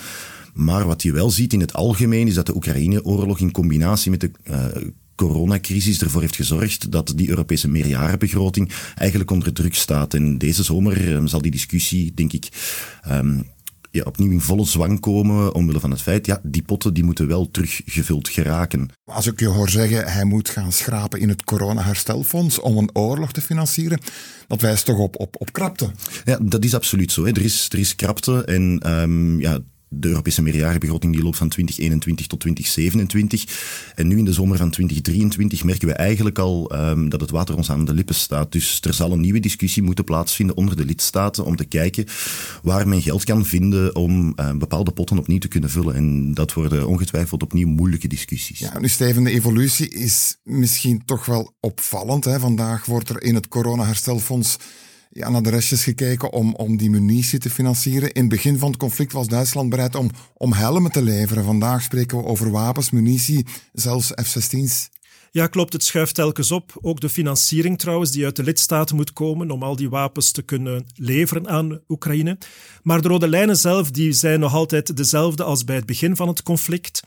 Maar 0.56 0.86
wat 0.86 1.02
je 1.02 1.12
wel 1.12 1.30
ziet 1.30 1.52
in 1.52 1.60
het 1.60 1.72
algemeen 1.72 2.26
is 2.26 2.34
dat 2.34 2.46
de 2.46 2.54
Oekraïne-oorlog 2.54 3.38
in 3.38 3.50
combinatie 3.50 4.10
met 4.10 4.20
de 4.20 4.30
uh, 4.50 4.64
coronacrisis 5.14 6.00
ervoor 6.00 6.20
heeft 6.20 6.36
gezorgd 6.36 6.92
dat 6.92 7.12
die 7.16 7.28
Europese 7.28 7.68
meerjarenbegroting 7.68 8.72
eigenlijk 8.94 9.30
onder 9.30 9.52
druk 9.52 9.74
staat. 9.74 10.14
En 10.14 10.38
deze 10.38 10.62
zomer 10.62 11.12
um, 11.12 11.26
zal 11.26 11.42
die 11.42 11.50
discussie, 11.50 12.14
denk 12.14 12.32
ik, 12.32 12.48
um, 13.10 13.46
ja, 13.90 14.02
opnieuw 14.02 14.30
in 14.30 14.40
volle 14.40 14.66
zwang 14.66 15.00
komen, 15.00 15.54
omwille 15.54 15.80
van 15.80 15.90
het 15.90 16.02
feit, 16.02 16.26
ja, 16.26 16.40
die 16.42 16.62
potten 16.62 16.94
die 16.94 17.04
moeten 17.04 17.26
wel 17.26 17.50
teruggevuld 17.50 18.28
geraken. 18.28 18.88
Als 19.04 19.26
ik 19.26 19.40
je 19.40 19.46
hoor 19.46 19.68
zeggen, 19.68 20.12
hij 20.12 20.24
moet 20.24 20.48
gaan 20.48 20.72
schrapen 20.72 21.20
in 21.20 21.28
het 21.28 21.44
corona-herstelfonds 21.44 22.60
om 22.60 22.76
een 22.76 22.90
oorlog 22.92 23.32
te 23.32 23.40
financieren, 23.40 24.00
dat 24.46 24.60
wijst 24.60 24.84
toch 24.84 24.98
op, 24.98 25.20
op, 25.20 25.36
op 25.38 25.52
krapte? 25.52 25.90
Ja, 26.24 26.38
dat 26.42 26.64
is 26.64 26.74
absoluut 26.74 27.12
zo. 27.12 27.24
Hè. 27.24 27.30
Er, 27.30 27.44
is, 27.44 27.68
er 27.72 27.78
is 27.78 27.96
krapte 27.96 28.44
en 28.44 28.92
um, 29.00 29.40
ja, 29.40 29.58
de 29.88 30.08
Europese 30.08 30.42
meerjarenbegroting 30.42 31.12
die 31.12 31.22
loopt 31.22 31.36
van 31.36 31.48
2021 31.48 32.26
tot 32.26 32.40
2027. 32.40 33.92
En 33.94 34.06
nu 34.06 34.18
in 34.18 34.24
de 34.24 34.32
zomer 34.32 34.56
van 34.56 34.70
2023 34.70 35.64
merken 35.64 35.88
we 35.88 35.94
eigenlijk 35.94 36.38
al 36.38 36.74
um, 36.74 37.08
dat 37.08 37.20
het 37.20 37.30
water 37.30 37.56
ons 37.56 37.70
aan 37.70 37.84
de 37.84 37.94
lippen 37.94 38.14
staat. 38.14 38.52
Dus 38.52 38.80
er 38.80 38.94
zal 38.94 39.12
een 39.12 39.20
nieuwe 39.20 39.40
discussie 39.40 39.82
moeten 39.82 40.04
plaatsvinden 40.04 40.56
onder 40.56 40.76
de 40.76 40.84
lidstaten 40.84 41.44
om 41.44 41.56
te 41.56 41.64
kijken 41.64 42.04
waar 42.62 42.88
men 42.88 43.02
geld 43.02 43.24
kan 43.24 43.44
vinden 43.44 43.96
om 43.96 44.32
uh, 44.36 44.52
bepaalde 44.52 44.90
potten 44.90 45.18
opnieuw 45.18 45.38
te 45.38 45.48
kunnen 45.48 45.70
vullen. 45.70 45.94
En 45.94 46.34
dat 46.34 46.52
worden 46.52 46.86
ongetwijfeld 46.86 47.42
opnieuw 47.42 47.68
moeilijke 47.68 48.08
discussies. 48.08 48.58
Ja, 48.58 48.78
nu 48.78 48.88
Steven, 48.88 49.24
de 49.24 49.30
evolutie 49.30 49.88
is 49.88 50.36
misschien 50.42 51.02
toch 51.04 51.26
wel 51.26 51.54
opvallend. 51.60 52.24
Hè? 52.24 52.40
Vandaag 52.40 52.84
wordt 52.84 53.08
er 53.08 53.22
in 53.22 53.34
het 53.34 53.48
corona-herstelfonds 53.48 54.56
ja, 55.16 55.30
naar 55.30 55.42
de 55.42 55.50
restjes 55.50 55.82
gekeken 55.82 56.32
om, 56.32 56.54
om 56.54 56.76
die 56.76 56.90
munitie 56.90 57.38
te 57.38 57.50
financieren. 57.50 58.12
In 58.12 58.20
het 58.20 58.30
begin 58.30 58.58
van 58.58 58.68
het 58.68 58.78
conflict 58.78 59.12
was 59.12 59.26
Duitsland 59.26 59.70
bereid 59.70 59.94
om, 59.94 60.10
om 60.34 60.52
helmen 60.52 60.90
te 60.90 61.02
leveren. 61.02 61.44
Vandaag 61.44 61.82
spreken 61.82 62.18
we 62.18 62.24
over 62.24 62.50
wapens, 62.50 62.90
munitie, 62.90 63.46
zelfs 63.72 64.10
F-16's. 64.10 64.88
Ja, 65.30 65.46
klopt. 65.46 65.72
Het 65.72 65.84
schuift 65.84 66.14
telkens 66.14 66.50
op. 66.50 66.78
Ook 66.80 67.00
de 67.00 67.08
financiering 67.08 67.78
trouwens, 67.78 68.10
die 68.10 68.24
uit 68.24 68.36
de 68.36 68.42
lidstaten 68.42 68.96
moet 68.96 69.12
komen 69.12 69.50
om 69.50 69.62
al 69.62 69.76
die 69.76 69.90
wapens 69.90 70.30
te 70.30 70.42
kunnen 70.42 70.86
leveren 70.94 71.48
aan 71.48 71.80
Oekraïne. 71.88 72.38
Maar 72.82 73.02
de 73.02 73.08
rode 73.08 73.28
lijnen 73.28 73.56
zelf 73.56 73.90
die 73.90 74.12
zijn 74.12 74.40
nog 74.40 74.54
altijd 74.54 74.96
dezelfde 74.96 75.42
als 75.42 75.64
bij 75.64 75.76
het 75.76 75.86
begin 75.86 76.16
van 76.16 76.28
het 76.28 76.42
conflict. 76.42 77.02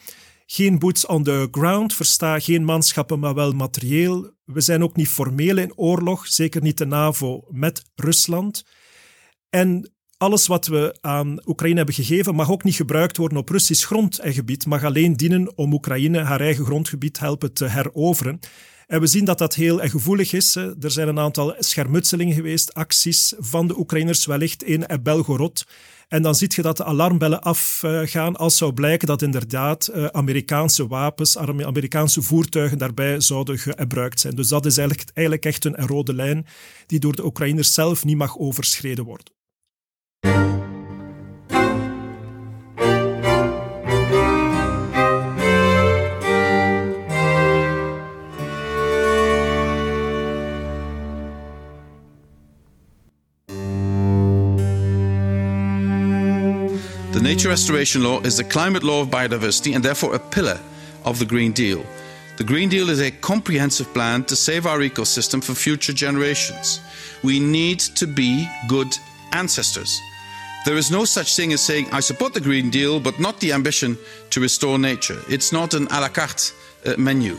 Geen 0.51 0.79
boots 0.79 1.05
on 1.05 1.23
the 1.23 1.47
ground, 1.51 1.93
versta 1.93 2.39
geen 2.39 2.63
manschappen, 2.63 3.19
maar 3.19 3.33
wel 3.33 3.51
materieel. 3.51 4.31
We 4.45 4.61
zijn 4.61 4.83
ook 4.83 4.95
niet 4.95 5.07
formeel 5.07 5.57
in 5.57 5.77
oorlog, 5.77 6.27
zeker 6.27 6.61
niet 6.61 6.77
de 6.77 6.85
NAVO 6.85 7.43
met 7.49 7.83
Rusland. 7.95 8.65
En 9.49 9.91
alles 10.17 10.47
wat 10.47 10.67
we 10.67 10.97
aan 11.01 11.41
Oekraïne 11.45 11.77
hebben 11.77 11.95
gegeven 11.95 12.35
mag 12.35 12.51
ook 12.51 12.63
niet 12.63 12.75
gebruikt 12.75 13.17
worden 13.17 13.37
op 13.37 13.49
Russisch 13.49 13.85
grond 13.85 14.19
en 14.19 14.33
gebied, 14.33 14.65
mag 14.65 14.83
alleen 14.83 15.13
dienen 15.13 15.57
om 15.57 15.73
Oekraïne 15.73 16.19
haar 16.19 16.41
eigen 16.41 16.65
grondgebied 16.65 17.19
helpen 17.19 17.53
te 17.53 17.65
heroveren. 17.65 18.39
En 18.89 18.99
we 18.99 19.07
zien 19.07 19.25
dat 19.25 19.37
dat 19.37 19.55
heel 19.55 19.77
gevoelig 19.77 20.33
is. 20.33 20.55
Er 20.55 20.91
zijn 20.91 21.07
een 21.07 21.19
aantal 21.19 21.55
schermutselingen 21.59 22.35
geweest, 22.35 22.73
acties 22.73 23.33
van 23.37 23.67
de 23.67 23.77
Oekraïners, 23.79 24.25
wellicht 24.25 24.63
in 24.63 24.85
Belgorod. 25.03 25.65
En 26.07 26.21
dan 26.21 26.35
zie 26.35 26.51
je 26.55 26.61
dat 26.61 26.77
de 26.77 26.83
alarmbellen 26.83 27.41
afgaan 27.41 28.35
als 28.35 28.57
zou 28.57 28.73
blijken 28.73 29.07
dat 29.07 29.21
inderdaad 29.21 29.87
eh, 29.87 30.05
Amerikaanse 30.05 30.87
wapens, 30.87 31.37
Amerikaanse 31.37 32.21
voertuigen 32.21 32.77
daarbij 32.77 33.19
zouden 33.19 33.59
gebruikt 33.59 34.19
zijn. 34.19 34.35
Dus 34.35 34.47
dat 34.47 34.65
is 34.65 34.77
eigenlijk, 34.77 35.09
eigenlijk 35.13 35.45
echt 35.45 35.65
een 35.65 35.75
rode 35.75 36.13
lijn 36.13 36.45
die 36.85 36.99
door 36.99 37.15
de 37.15 37.25
Oekraïners 37.25 37.73
zelf 37.73 38.05
niet 38.05 38.17
mag 38.17 38.37
overschreden 38.37 39.05
worden. 39.05 39.27
Nature 57.39 57.47
Restoration 57.51 58.03
Law 58.03 58.19
is 58.19 58.35
the 58.35 58.43
climate 58.43 58.83
law 58.83 58.99
of 58.99 59.07
biodiversity 59.07 59.73
and 59.73 59.81
therefore 59.81 60.13
a 60.13 60.19
pillar 60.19 60.59
of 61.05 61.19
the 61.19 61.25
Green 61.25 61.53
Deal. 61.53 61.85
The 62.35 62.43
Green 62.43 62.67
Deal 62.67 62.89
is 62.89 62.99
a 62.99 63.11
comprehensive 63.11 63.93
plan 63.93 64.25
to 64.25 64.35
save 64.35 64.65
our 64.65 64.79
ecosystem 64.79 65.41
for 65.41 65.53
future 65.53 65.93
generations. 65.93 66.81
We 67.23 67.39
need 67.39 67.79
to 67.95 68.07
be 68.07 68.45
good 68.67 68.93
ancestors. 69.31 70.01
There 70.65 70.75
is 70.75 70.91
no 70.91 71.05
such 71.05 71.37
thing 71.37 71.53
as 71.53 71.61
saying, 71.61 71.87
I 71.93 72.01
support 72.01 72.33
the 72.33 72.41
Green 72.41 72.69
Deal, 72.69 72.99
but 72.99 73.21
not 73.21 73.39
the 73.39 73.53
ambition 73.53 73.97
to 74.31 74.41
restore 74.41 74.77
nature. 74.77 75.21
It's 75.29 75.53
not 75.53 75.73
an 75.73 75.87
a 75.91 76.01
la 76.01 76.09
carte 76.09 76.53
uh, 76.85 76.95
menu. 76.97 77.37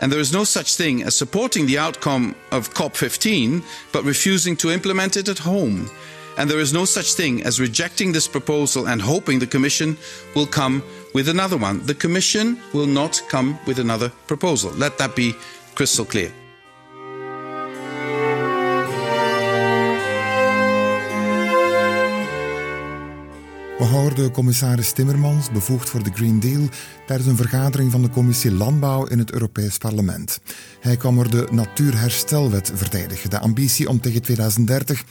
And 0.00 0.10
there 0.10 0.18
is 0.18 0.32
no 0.32 0.42
such 0.42 0.74
thing 0.74 1.04
as 1.04 1.14
supporting 1.14 1.66
the 1.66 1.78
outcome 1.78 2.34
of 2.50 2.74
COP15, 2.74 3.62
but 3.92 4.02
refusing 4.02 4.56
to 4.56 4.72
implement 4.72 5.16
it 5.16 5.28
at 5.28 5.38
home. 5.38 5.88
And 6.36 6.50
there 6.50 6.60
is 6.60 6.72
no 6.72 6.84
such 6.84 7.14
thing 7.14 7.42
as 7.44 7.60
rejecting 7.60 8.12
this 8.12 8.28
proposal 8.28 8.88
and 8.88 9.00
hoping 9.00 9.38
the 9.38 9.46
Commission 9.46 9.96
will 10.34 10.46
come 10.46 10.82
with 11.14 11.28
another 11.28 11.56
one. 11.56 11.84
The 11.86 11.94
Commission 11.94 12.58
will 12.74 12.86
not 12.86 13.22
come 13.28 13.58
with 13.66 13.78
another 13.78 14.10
proposal. 14.26 14.70
Let 14.72 14.98
that 14.98 15.16
be 15.16 15.34
crystal 15.74 16.04
clear. 16.04 16.32
Hoorden 24.16 24.34
commissaris 24.34 24.92
Timmermans, 24.92 25.50
bevoegd 25.50 25.88
voor 25.88 26.02
de 26.02 26.10
Green 26.14 26.40
Deal, 26.40 26.68
tijdens 27.06 27.28
een 27.28 27.36
vergadering 27.36 27.90
van 27.90 28.02
de 28.02 28.10
Commissie 28.10 28.52
Landbouw 28.52 29.04
in 29.04 29.18
het 29.18 29.32
Europees 29.32 29.78
Parlement. 29.78 30.40
Hij 30.80 30.96
kwam 30.96 31.18
er 31.18 31.30
de 31.30 31.48
Natuurherstelwet 31.50 32.72
verdedigen, 32.74 33.30
de 33.30 33.38
ambitie 33.38 33.88
om 33.88 34.00
tegen 34.00 34.22
2030 34.22 35.04
20% 35.04 35.06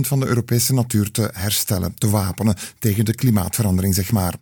van 0.00 0.20
de 0.20 0.26
Europese 0.26 0.74
natuur 0.74 1.10
te 1.10 1.30
herstellen, 1.32 1.94
te 1.94 2.10
wapenen 2.10 2.56
tegen 2.78 3.04
de 3.04 3.14
klimaatverandering, 3.14 3.94
zeg 3.94 4.12
maar. 4.12 4.34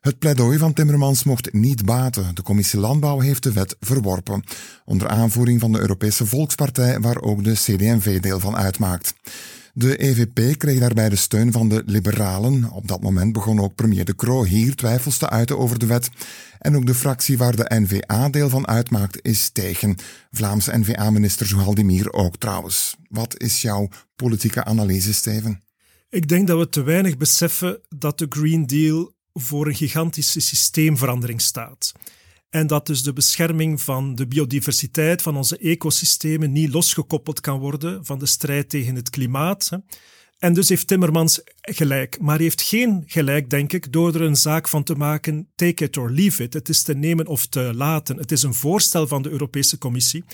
Het 0.00 0.18
pleidooi 0.18 0.58
van 0.58 0.72
Timmermans 0.72 1.24
mocht 1.24 1.52
niet 1.52 1.84
baten. 1.84 2.34
De 2.34 2.42
Commissie 2.42 2.80
Landbouw 2.80 3.20
heeft 3.20 3.42
de 3.42 3.52
wet 3.52 3.76
verworpen, 3.80 4.44
onder 4.84 5.08
aanvoering 5.08 5.60
van 5.60 5.72
de 5.72 5.80
Europese 5.80 6.26
Volkspartij, 6.26 7.00
waar 7.00 7.20
ook 7.20 7.44
de 7.44 7.52
CD&V 7.52 8.20
deel 8.20 8.40
van 8.40 8.56
uitmaakt. 8.56 9.14
De 9.76 9.96
EVP 9.96 10.58
kreeg 10.58 10.78
daarbij 10.78 11.08
de 11.08 11.16
steun 11.16 11.52
van 11.52 11.68
de 11.68 11.82
liberalen. 11.86 12.70
Op 12.70 12.88
dat 12.88 13.02
moment 13.02 13.32
begon 13.32 13.60
ook 13.60 13.74
premier 13.74 14.04
De 14.04 14.14
Croo 14.14 14.44
hier 14.44 14.74
twijfels 14.74 15.18
te 15.18 15.30
uiten 15.30 15.58
over 15.58 15.78
de 15.78 15.86
wet. 15.86 16.10
En 16.58 16.76
ook 16.76 16.86
de 16.86 16.94
fractie 16.94 17.38
waar 17.38 17.56
de 17.56 17.66
NVA 17.68 18.28
deel 18.28 18.48
van 18.48 18.66
uitmaakt 18.66 19.18
is 19.22 19.50
tegen. 19.50 19.96
Vlaamse 20.30 20.78
NVA-minister 20.78 21.46
Zohaldimir 21.46 22.12
ook 22.12 22.36
trouwens. 22.36 22.96
Wat 23.08 23.40
is 23.40 23.62
jouw 23.62 23.88
politieke 24.16 24.64
analyse, 24.64 25.14
Steven? 25.14 25.62
Ik 26.08 26.28
denk 26.28 26.46
dat 26.46 26.58
we 26.58 26.68
te 26.68 26.82
weinig 26.82 27.16
beseffen 27.16 27.80
dat 27.88 28.18
de 28.18 28.26
Green 28.28 28.66
Deal 28.66 29.14
voor 29.32 29.66
een 29.66 29.74
gigantische 29.74 30.40
systeemverandering 30.40 31.40
staat. 31.40 31.92
En 32.54 32.66
dat 32.66 32.86
dus 32.86 33.02
de 33.02 33.12
bescherming 33.12 33.82
van 33.82 34.14
de 34.14 34.26
biodiversiteit, 34.26 35.22
van 35.22 35.36
onze 35.36 35.58
ecosystemen, 35.58 36.52
niet 36.52 36.72
losgekoppeld 36.72 37.40
kan 37.40 37.58
worden 37.58 38.04
van 38.04 38.18
de 38.18 38.26
strijd 38.26 38.68
tegen 38.68 38.94
het 38.94 39.10
klimaat. 39.10 39.70
En 40.38 40.54
dus 40.54 40.68
heeft 40.68 40.86
Timmermans 40.86 41.40
gelijk. 41.60 42.20
Maar 42.20 42.38
heeft 42.38 42.62
geen 42.62 43.02
gelijk, 43.06 43.50
denk 43.50 43.72
ik, 43.72 43.92
door 43.92 44.14
er 44.14 44.22
een 44.22 44.36
zaak 44.36 44.68
van 44.68 44.82
te 44.82 44.94
maken: 44.94 45.48
take 45.54 45.84
it 45.84 45.96
or 45.96 46.10
leave 46.10 46.42
it. 46.42 46.52
Het 46.52 46.68
is 46.68 46.82
te 46.82 46.94
nemen 46.94 47.26
of 47.26 47.46
te 47.46 47.74
laten. 47.74 48.16
Het 48.16 48.32
is 48.32 48.42
een 48.42 48.54
voorstel 48.54 49.06
van 49.06 49.22
de 49.22 49.30
Europese 49.30 49.78
Commissie. 49.78 50.24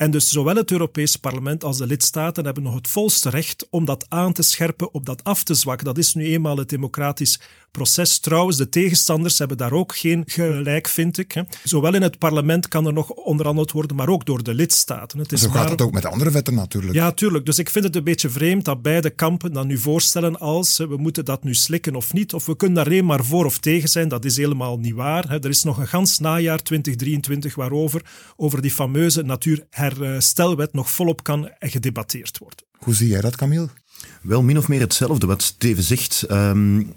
En 0.00 0.10
dus 0.10 0.28
zowel 0.28 0.56
het 0.56 0.70
Europees 0.70 1.16
Parlement 1.16 1.64
als 1.64 1.78
de 1.78 1.86
lidstaten 1.86 2.44
hebben 2.44 2.62
nog 2.62 2.74
het 2.74 2.88
volste 2.88 3.30
recht 3.30 3.66
om 3.70 3.84
dat 3.84 4.06
aan 4.08 4.32
te 4.32 4.42
scherpen, 4.42 4.94
op 4.94 5.06
dat 5.06 5.24
af 5.24 5.42
te 5.42 5.54
zwakken. 5.54 5.86
Dat 5.86 5.98
is 5.98 6.14
nu 6.14 6.24
eenmaal 6.24 6.56
het 6.56 6.68
democratisch 6.68 7.40
proces. 7.70 8.18
Trouwens, 8.18 8.56
de 8.56 8.68
tegenstanders 8.68 9.38
hebben 9.38 9.56
daar 9.56 9.72
ook 9.72 9.96
geen 9.96 10.22
gelijk, 10.26 10.88
vind 10.88 11.18
ik. 11.18 11.42
Zowel 11.64 11.94
in 11.94 12.02
het 12.02 12.18
parlement 12.18 12.68
kan 12.68 12.86
er 12.86 12.92
nog 12.92 13.10
onderhandeld 13.10 13.72
worden, 13.72 13.96
maar 13.96 14.08
ook 14.08 14.24
door 14.24 14.42
de 14.42 14.54
lidstaten. 14.54 15.18
Het 15.18 15.32
is 15.32 15.40
Zo 15.40 15.50
gaat 15.50 15.70
het 15.70 15.80
ook 15.80 15.92
met 15.92 16.04
andere 16.04 16.30
wetten 16.30 16.54
natuurlijk. 16.54 16.94
Ja, 16.94 17.12
tuurlijk. 17.12 17.46
Dus 17.46 17.58
ik 17.58 17.70
vind 17.70 17.84
het 17.84 17.96
een 17.96 18.04
beetje 18.04 18.30
vreemd 18.30 18.64
dat 18.64 18.82
beide 18.82 19.10
kampen 19.10 19.52
dan 19.52 19.66
nu 19.66 19.78
voorstellen 19.78 20.38
als 20.38 20.78
we 20.78 20.96
moeten 20.96 21.24
dat 21.24 21.44
nu 21.44 21.54
slikken 21.54 21.94
of 21.94 22.12
niet, 22.12 22.34
of 22.34 22.46
we 22.46 22.56
kunnen 22.56 22.76
daar 22.76 22.86
alleen 22.86 23.04
maar 23.04 23.24
voor 23.24 23.44
of 23.44 23.58
tegen 23.58 23.88
zijn. 23.88 24.08
Dat 24.08 24.24
is 24.24 24.36
helemaal 24.36 24.78
niet 24.78 24.94
waar. 24.94 25.30
Er 25.30 25.48
is 25.48 25.62
nog 25.62 25.78
een 25.78 25.88
gans 25.88 26.18
najaar 26.18 26.62
2023 26.62 27.54
waarover 27.54 28.02
over 28.36 28.62
die 28.62 28.70
fameuze 28.70 29.22
natuurherstelwet 29.98 30.72
nog 30.72 30.90
volop 30.90 31.22
kan 31.22 31.50
gedebatteerd 31.58 32.38
worden. 32.38 32.64
Hoe 32.78 32.94
zie 32.94 33.08
jij 33.08 33.20
dat, 33.20 33.36
Camille? 33.36 33.68
Wel 34.22 34.42
min 34.42 34.58
of 34.58 34.68
meer 34.68 34.80
hetzelfde 34.80 35.26
wat 35.26 35.42
Steven 35.42 35.82
zegt. 35.82 36.30
Um, 36.30 36.94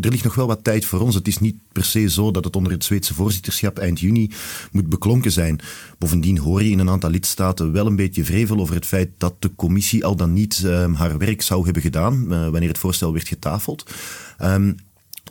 er 0.00 0.10
ligt 0.10 0.24
nog 0.24 0.34
wel 0.34 0.46
wat 0.46 0.64
tijd 0.64 0.84
voor 0.84 1.00
ons. 1.00 1.14
Het 1.14 1.28
is 1.28 1.38
niet 1.38 1.56
per 1.72 1.84
se 1.84 2.10
zo 2.10 2.30
dat 2.30 2.44
het 2.44 2.56
onder 2.56 2.72
het 2.72 2.84
Zweedse 2.84 3.14
voorzitterschap 3.14 3.78
eind 3.78 4.00
juni 4.00 4.30
moet 4.72 4.88
beklonken 4.88 5.32
zijn. 5.32 5.60
Bovendien 5.98 6.38
hoor 6.38 6.62
je 6.62 6.70
in 6.70 6.78
een 6.78 6.90
aantal 6.90 7.10
lidstaten 7.10 7.72
wel 7.72 7.86
een 7.86 7.96
beetje 7.96 8.24
vrevel 8.24 8.60
over 8.60 8.74
het 8.74 8.86
feit 8.86 9.10
dat 9.18 9.34
de 9.38 9.54
commissie 9.54 10.04
al 10.04 10.16
dan 10.16 10.32
niet 10.32 10.62
um, 10.64 10.94
haar 10.94 11.18
werk 11.18 11.42
zou 11.42 11.64
hebben 11.64 11.82
gedaan 11.82 12.24
uh, 12.32 12.48
wanneer 12.48 12.68
het 12.68 12.78
voorstel 12.78 13.12
werd 13.12 13.28
getafeld. 13.28 13.90
Um, 14.42 14.76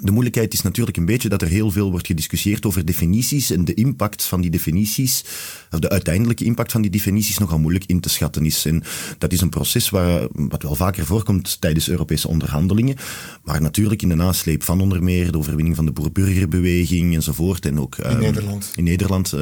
De 0.02 0.12
moeilijkheid 0.12 0.54
is 0.54 0.62
natuurlijk 0.62 0.98
een 0.98 1.06
beetje 1.06 1.30
dat 1.30 1.42
er 1.42 1.48
heel 1.48 1.72
veel 1.72 1.92
wordt 1.92 2.08
gediscussieerd 2.08 2.66
over 2.66 2.86
definities 2.86 3.52
en 3.52 3.66
de 3.66 3.74
impact 3.74 4.24
van 4.24 4.42
die 4.42 4.52
definities, 4.52 5.24
of 5.72 5.80
de 5.80 5.90
uiteindelijke 5.90 6.44
impact 6.44 6.72
van 6.72 6.82
die 6.82 6.92
definities 6.92 7.38
nogal 7.38 7.60
moeilijk 7.60 7.86
in 7.86 8.00
te 8.00 8.10
schatten 8.10 8.46
is. 8.46 8.66
En 8.66 8.84
dat 9.18 9.32
is 9.32 9.42
een 9.42 9.50
proces 9.50 9.90
waar, 9.90 10.28
wat 10.32 10.64
wel 10.64 10.76
vaker 10.76 11.06
voorkomt 11.06 11.62
tijdens 11.62 11.90
Europese 11.90 12.28
onderhandelingen, 12.28 12.96
maar 13.44 13.62
natuurlijk 13.62 14.02
in 14.02 14.10
de 14.10 14.16
nasleep 14.16 14.64
van 14.64 14.82
onder 14.82 15.04
meer 15.04 15.32
de 15.32 15.38
overwinning 15.38 15.76
van 15.76 15.86
de 15.86 15.92
boer-burgerbeweging 15.92 17.14
enzovoort. 17.16 17.66
En 17.66 17.80
ook 17.80 17.98
in 17.98 18.12
um, 18.12 18.20
Nederland, 18.20 18.72
in 18.76 18.84
Nederland 18.84 19.34
uh, 19.34 19.40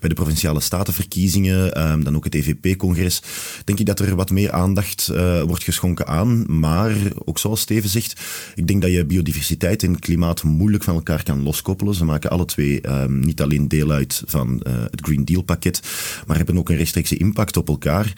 bij 0.00 0.08
de 0.08 0.14
provinciale 0.14 0.60
statenverkiezingen, 0.60 1.90
um, 1.90 2.04
dan 2.04 2.16
ook 2.16 2.24
het 2.24 2.34
EVP-congres, 2.34 3.22
denk 3.64 3.78
ik 3.78 3.86
dat 3.86 4.00
er 4.00 4.16
wat 4.16 4.30
meer 4.30 4.52
aandacht 4.52 5.08
uh, 5.12 5.42
wordt 5.42 5.64
geschonken 5.64 6.06
aan. 6.06 6.58
Maar 6.58 6.94
ook 7.24 7.38
zoals 7.38 7.60
Steven 7.60 7.90
zegt, 7.90 8.20
ik 8.54 8.66
denk 8.66 8.82
dat 8.82 8.92
je 8.92 9.04
biodiversiteit 9.04 9.73
en 9.82 9.98
klimaat 9.98 10.42
moeilijk 10.42 10.84
van 10.84 10.94
elkaar 10.94 11.22
kan 11.22 11.42
loskoppelen. 11.42 11.94
Ze 11.94 12.04
maken 12.04 12.30
alle 12.30 12.44
twee 12.44 12.88
um, 12.88 13.20
niet 13.20 13.42
alleen 13.42 13.68
deel 13.68 13.90
uit 13.90 14.22
van 14.26 14.60
uh, 14.66 14.72
het 14.90 15.00
Green 15.02 15.24
Deal 15.24 15.42
pakket, 15.42 15.80
maar 16.26 16.36
hebben 16.36 16.58
ook 16.58 16.68
een 16.68 16.76
rechtstreekse 16.76 17.16
impact 17.16 17.56
op 17.56 17.68
elkaar. 17.68 18.12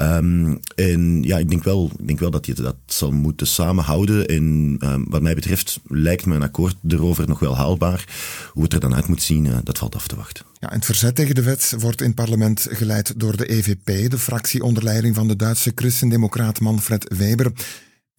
Um, 0.00 0.60
en 0.74 1.22
ja, 1.22 1.38
ik 1.38 1.48
denk 1.48 1.64
wel, 1.64 1.90
ik 1.98 2.06
denk 2.06 2.18
wel 2.18 2.30
dat 2.30 2.46
je 2.46 2.54
dat 2.54 2.76
zal 2.86 3.10
moeten 3.10 3.46
samenhouden. 3.46 4.26
En 4.26 4.76
um, 4.80 5.04
wat 5.08 5.22
mij 5.22 5.34
betreft 5.34 5.80
lijkt 5.86 6.26
een 6.26 6.42
akkoord 6.42 6.76
erover 6.88 7.28
nog 7.28 7.38
wel 7.38 7.56
haalbaar. 7.56 8.04
Hoe 8.52 8.62
het 8.62 8.72
er 8.72 8.80
dan 8.80 8.94
uit 8.94 9.08
moet 9.08 9.22
zien, 9.22 9.44
uh, 9.44 9.56
dat 9.64 9.78
valt 9.78 9.94
af 9.94 10.06
te 10.08 10.16
wachten. 10.16 10.44
Ja, 10.60 10.68
het 10.72 10.84
verzet 10.84 11.14
tegen 11.14 11.34
de 11.34 11.42
wet 11.42 11.74
wordt 11.78 12.00
in 12.00 12.06
het 12.06 12.14
parlement 12.14 12.66
geleid 12.70 13.20
door 13.20 13.36
de 13.36 13.50
EVP, 13.50 14.10
de 14.10 14.18
fractie 14.18 14.62
onder 14.62 14.84
leiding 14.84 15.14
van 15.14 15.28
de 15.28 15.36
Duitse 15.36 15.72
christendemocraat 15.74 16.60
Manfred 16.60 17.14
Weber 17.16 17.52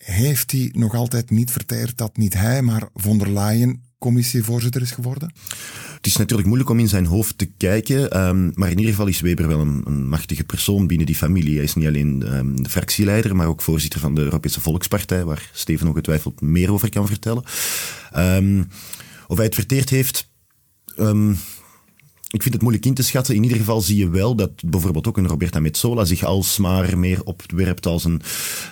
heeft 0.04 0.52
hij 0.52 0.70
nog 0.74 0.96
altijd 0.96 1.30
niet 1.30 1.52
verteerd 1.52 1.98
dat 1.98 2.18
niet 2.18 2.34
hij, 2.34 2.62
maar 2.62 2.90
von 2.94 3.18
der 3.18 3.30
Leyen 3.30 3.82
commissievoorzitter 3.98 4.82
is 4.82 4.92
geworden? 4.92 5.34
Het 5.96 6.06
is 6.06 6.18
natuurlijk 6.18 6.48
moeilijk 6.48 6.70
om 6.70 6.80
in 6.80 6.88
zijn 6.88 7.06
hoofd 7.06 7.38
te 7.38 7.46
kijken, 7.46 8.28
um, 8.28 8.52
maar 8.56 8.70
in 8.70 8.78
ieder 8.78 8.92
geval 8.92 9.08
is 9.08 9.22
Weber 9.22 9.48
wel 9.48 9.60
een, 9.60 9.82
een, 9.86 10.08
machtige 10.08 10.44
persoon 10.44 10.88
binnen 10.88 11.06
die 11.06 11.16
familie. 11.16 11.56
Hij 11.56 11.64
is 11.64 11.76
niet 11.76 11.88
alleen 11.88 12.36
um, 12.36 12.64
de 12.64 12.70
fractieleider, 12.70 13.36
maar 13.36 13.48
ook 13.48 13.62
voorzitter 13.62 14.00
van 14.00 14.16
de 14.16 14.22
Europese 14.22 14.62
Volkspartij, 14.62 15.24
waar 15.24 15.50
Steven 15.54 15.88
ongetwijfeld 15.88 16.42
meer 16.42 16.72
over 16.72 16.90
kan 16.90 17.08
vertellen. 17.08 17.44
Um, 18.18 18.68
of 19.28 19.36
hij 19.36 19.46
het 19.46 19.56
verteerd 19.56 19.90
heeft, 19.90 20.30
ik 22.34 22.42
vind 22.42 22.54
het 22.54 22.62
moeilijk 22.62 22.86
in 22.86 22.94
te 22.94 23.04
schatten. 23.04 23.36
In 23.36 23.44
ieder 23.44 23.58
geval 23.58 23.82
zie 23.82 23.98
je 23.98 24.10
wel 24.10 24.36
dat 24.36 24.52
bijvoorbeeld 24.66 25.08
ook 25.08 25.18
een 25.18 25.28
Roberta 25.28 25.60
Metsola 25.60 26.06
zich 26.06 26.24
alsmaar 26.24 26.98
meer 26.98 27.24
opwerpt 27.24 27.86
als 27.86 28.04
een, 28.04 28.22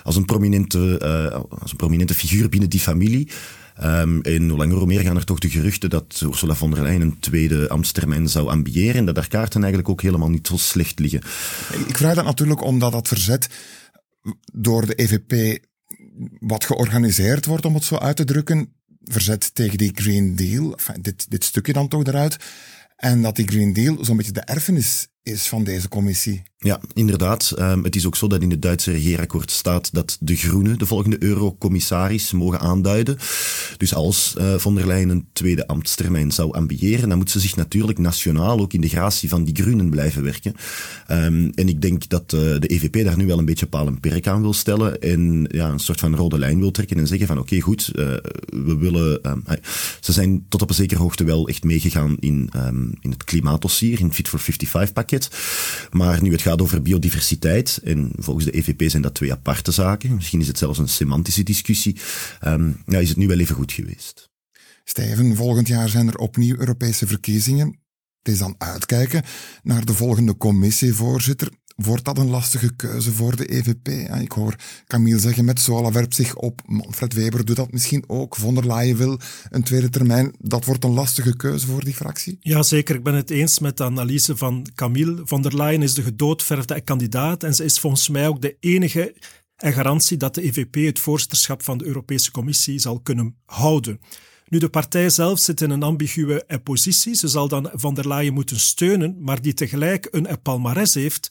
als 0.02 0.16
een, 0.16 0.24
prominente, 0.24 1.00
uh, 1.02 1.40
als 1.60 1.70
een 1.70 1.76
prominente 1.76 2.14
figuur 2.14 2.48
binnen 2.48 2.70
die 2.70 2.80
familie. 2.80 3.30
Um, 3.82 4.20
en 4.20 4.48
hoe 4.48 4.58
langer 4.58 4.76
hoe 4.76 4.86
meer 4.86 5.00
gaan 5.00 5.16
er 5.16 5.24
toch 5.24 5.38
de 5.38 5.50
geruchten 5.50 5.90
dat 5.90 6.20
Ursula 6.24 6.54
von 6.54 6.70
der 6.70 6.82
Leyen 6.82 7.00
een 7.00 7.18
tweede 7.20 7.68
ambtstermijn 7.68 8.28
zou 8.28 8.48
ambiëren 8.48 8.94
en 8.94 9.04
dat 9.04 9.16
haar 9.16 9.28
kaarten 9.28 9.60
eigenlijk 9.60 9.90
ook 9.90 10.02
helemaal 10.02 10.30
niet 10.30 10.46
zo 10.46 10.56
slecht 10.56 10.98
liggen. 10.98 11.20
Ik 11.86 11.96
vraag 11.96 12.14
dat 12.14 12.24
natuurlijk 12.24 12.62
omdat 12.62 12.92
dat 12.92 13.08
verzet 13.08 13.48
door 14.52 14.86
de 14.86 14.94
EVP 14.94 15.64
wat 16.40 16.64
georganiseerd 16.64 17.46
wordt, 17.46 17.64
om 17.64 17.74
het 17.74 17.84
zo 17.84 17.96
uit 17.96 18.16
te 18.16 18.24
drukken. 18.24 18.72
Verzet 19.04 19.54
tegen 19.54 19.78
die 19.78 19.92
Green 19.94 20.36
Deal, 20.36 20.72
enfin, 20.72 21.02
dit, 21.02 21.30
dit 21.30 21.44
stukje 21.44 21.72
dan 21.72 21.88
toch 21.88 22.04
eruit. 22.04 22.36
En 23.02 23.22
dat 23.22 23.36
die 23.36 23.48
Green 23.48 23.72
Deal 23.72 24.04
zo'n 24.04 24.16
beetje 24.16 24.32
de 24.32 24.40
erfenis 24.40 25.08
is 25.22 25.48
van 25.48 25.64
deze 25.64 25.88
commissie. 25.88 26.42
Ja, 26.58 26.80
inderdaad. 26.94 27.54
Um, 27.58 27.84
het 27.84 27.96
is 27.96 28.06
ook 28.06 28.16
zo 28.16 28.26
dat 28.26 28.42
in 28.42 28.50
het 28.50 28.62
Duitse 28.62 28.90
regeerakkoord 28.90 29.50
staat 29.50 29.94
dat 29.94 30.16
de 30.20 30.36
Groenen 30.36 30.78
de 30.78 30.86
volgende 30.86 31.22
eurocommissaris 31.22 32.32
mogen 32.32 32.60
aanduiden. 32.60 33.18
Dus 33.76 33.94
als 33.94 34.34
uh, 34.38 34.54
von 34.54 34.74
der 34.74 34.86
Leyen 34.86 35.08
een 35.08 35.26
tweede 35.32 35.66
ambtstermijn 35.66 36.32
zou 36.32 36.52
ambiëren, 36.52 37.08
dan 37.08 37.18
moet 37.18 37.30
ze 37.30 37.40
zich 37.40 37.56
natuurlijk 37.56 37.98
nationaal 37.98 38.60
ook 38.60 38.72
in 38.72 38.80
de 38.80 38.88
gratie 38.88 39.28
van 39.28 39.44
die 39.44 39.62
Groenen 39.62 39.90
blijven 39.90 40.22
werken. 40.22 40.54
Um, 41.10 41.50
en 41.54 41.68
ik 41.68 41.80
denk 41.80 42.08
dat 42.08 42.32
uh, 42.32 42.40
de 42.40 42.66
EVP 42.66 43.04
daar 43.04 43.16
nu 43.16 43.26
wel 43.26 43.38
een 43.38 43.44
beetje 43.44 43.66
paal 43.66 43.86
en 43.86 44.00
perk 44.00 44.26
aan 44.26 44.42
wil 44.42 44.52
stellen 44.52 45.00
en 45.00 45.48
ja, 45.50 45.68
een 45.68 45.78
soort 45.78 46.00
van 46.00 46.16
rode 46.16 46.38
lijn 46.38 46.58
wil 46.58 46.70
trekken 46.70 46.98
en 46.98 47.06
zeggen 47.06 47.26
van 47.26 47.38
oké, 47.38 47.60
goed, 47.60 47.90
uh, 47.94 48.04
we 48.46 48.76
willen... 48.78 49.30
Um, 49.30 49.42
ze 50.00 50.12
zijn 50.12 50.44
tot 50.48 50.62
op 50.62 50.68
een 50.68 50.74
zekere 50.74 51.00
hoogte 51.00 51.24
wel 51.24 51.48
echt 51.48 51.64
meegegaan 51.64 52.16
in, 52.20 52.50
in 53.00 53.10
het 53.10 53.24
klimaatdossier, 53.24 54.00
in 54.00 54.12
Fit 54.12 54.28
for 54.28 54.40
55 54.40 55.11
Maar 55.90 56.22
nu 56.22 56.32
het 56.32 56.42
gaat 56.42 56.62
over 56.62 56.82
biodiversiteit, 56.82 57.80
en 57.84 58.12
volgens 58.16 58.44
de 58.44 58.56
EVP 58.56 58.90
zijn 58.90 59.02
dat 59.02 59.14
twee 59.14 59.32
aparte 59.32 59.72
zaken, 59.72 60.14
misschien 60.14 60.40
is 60.40 60.46
het 60.46 60.58
zelfs 60.58 60.78
een 60.78 60.88
semantische 60.88 61.42
discussie, 61.42 61.96
um, 62.44 62.82
ja, 62.86 62.98
is 62.98 63.08
het 63.08 63.18
nu 63.18 63.26
wel 63.26 63.38
even 63.38 63.54
goed 63.54 63.72
geweest. 63.72 64.30
Steven, 64.84 65.36
volgend 65.36 65.68
jaar 65.68 65.88
zijn 65.88 66.08
er 66.08 66.16
opnieuw 66.16 66.56
Europese 66.58 67.06
verkiezingen. 67.06 67.80
Het 68.22 68.32
is 68.32 68.38
dan 68.38 68.54
uitkijken 68.58 69.22
naar 69.62 69.84
de 69.84 69.94
volgende 69.94 70.36
commissievoorzitter. 70.36 71.48
Wordt 71.82 72.04
dat 72.04 72.18
een 72.18 72.30
lastige 72.30 72.76
keuze 72.76 73.12
voor 73.12 73.36
de 73.36 73.46
EVP? 73.46 73.88
Ik 74.20 74.32
hoor 74.32 74.56
Camille 74.86 75.18
zeggen, 75.18 75.44
met 75.44 75.60
Zola 75.60 75.92
werpt 75.92 76.14
zich 76.14 76.36
op. 76.36 76.60
Manfred 76.66 77.12
Weber 77.12 77.44
doet 77.44 77.56
dat 77.56 77.72
misschien 77.72 78.04
ook. 78.06 78.36
Von 78.36 78.54
der 78.54 78.66
Leyen 78.66 78.96
wil 78.96 79.20
een 79.50 79.62
tweede 79.62 79.88
termijn. 79.88 80.34
Dat 80.38 80.64
wordt 80.64 80.84
een 80.84 80.92
lastige 80.92 81.36
keuze 81.36 81.66
voor 81.66 81.84
die 81.84 81.94
fractie? 81.94 82.36
Ja, 82.40 82.62
zeker. 82.62 82.94
Ik 82.94 83.02
ben 83.02 83.14
het 83.14 83.30
eens 83.30 83.58
met 83.58 83.76
de 83.76 83.84
analyse 83.84 84.36
van 84.36 84.66
Camille. 84.74 85.20
Von 85.24 85.42
der 85.42 85.56
Leyen 85.56 85.82
is 85.82 85.94
de 85.94 86.02
gedoodverfde 86.02 86.80
kandidaat 86.80 87.42
en 87.42 87.54
ze 87.54 87.64
is 87.64 87.78
volgens 87.78 88.08
mij 88.08 88.28
ook 88.28 88.42
de 88.42 88.56
enige 88.60 89.14
en 89.56 89.72
garantie 89.72 90.16
dat 90.16 90.34
de 90.34 90.42
EVP 90.42 90.74
het 90.74 90.98
voorzitterschap 90.98 91.62
van 91.62 91.78
de 91.78 91.84
Europese 91.84 92.30
Commissie 92.30 92.78
zal 92.78 93.00
kunnen 93.00 93.36
houden. 93.44 94.00
Nu, 94.48 94.58
de 94.58 94.68
partij 94.68 95.10
zelf 95.10 95.38
zit 95.38 95.60
in 95.60 95.70
een 95.70 95.82
ambiguë 95.82 96.40
positie. 96.62 97.14
Ze 97.14 97.28
zal 97.28 97.48
dan 97.48 97.70
Van 97.72 97.94
der 97.94 98.08
Leyen 98.08 98.32
moeten 98.32 98.60
steunen, 98.60 99.16
maar 99.20 99.42
die 99.42 99.54
tegelijk 99.54 100.08
een 100.10 100.42
palmares 100.42 100.94
heeft 100.94 101.30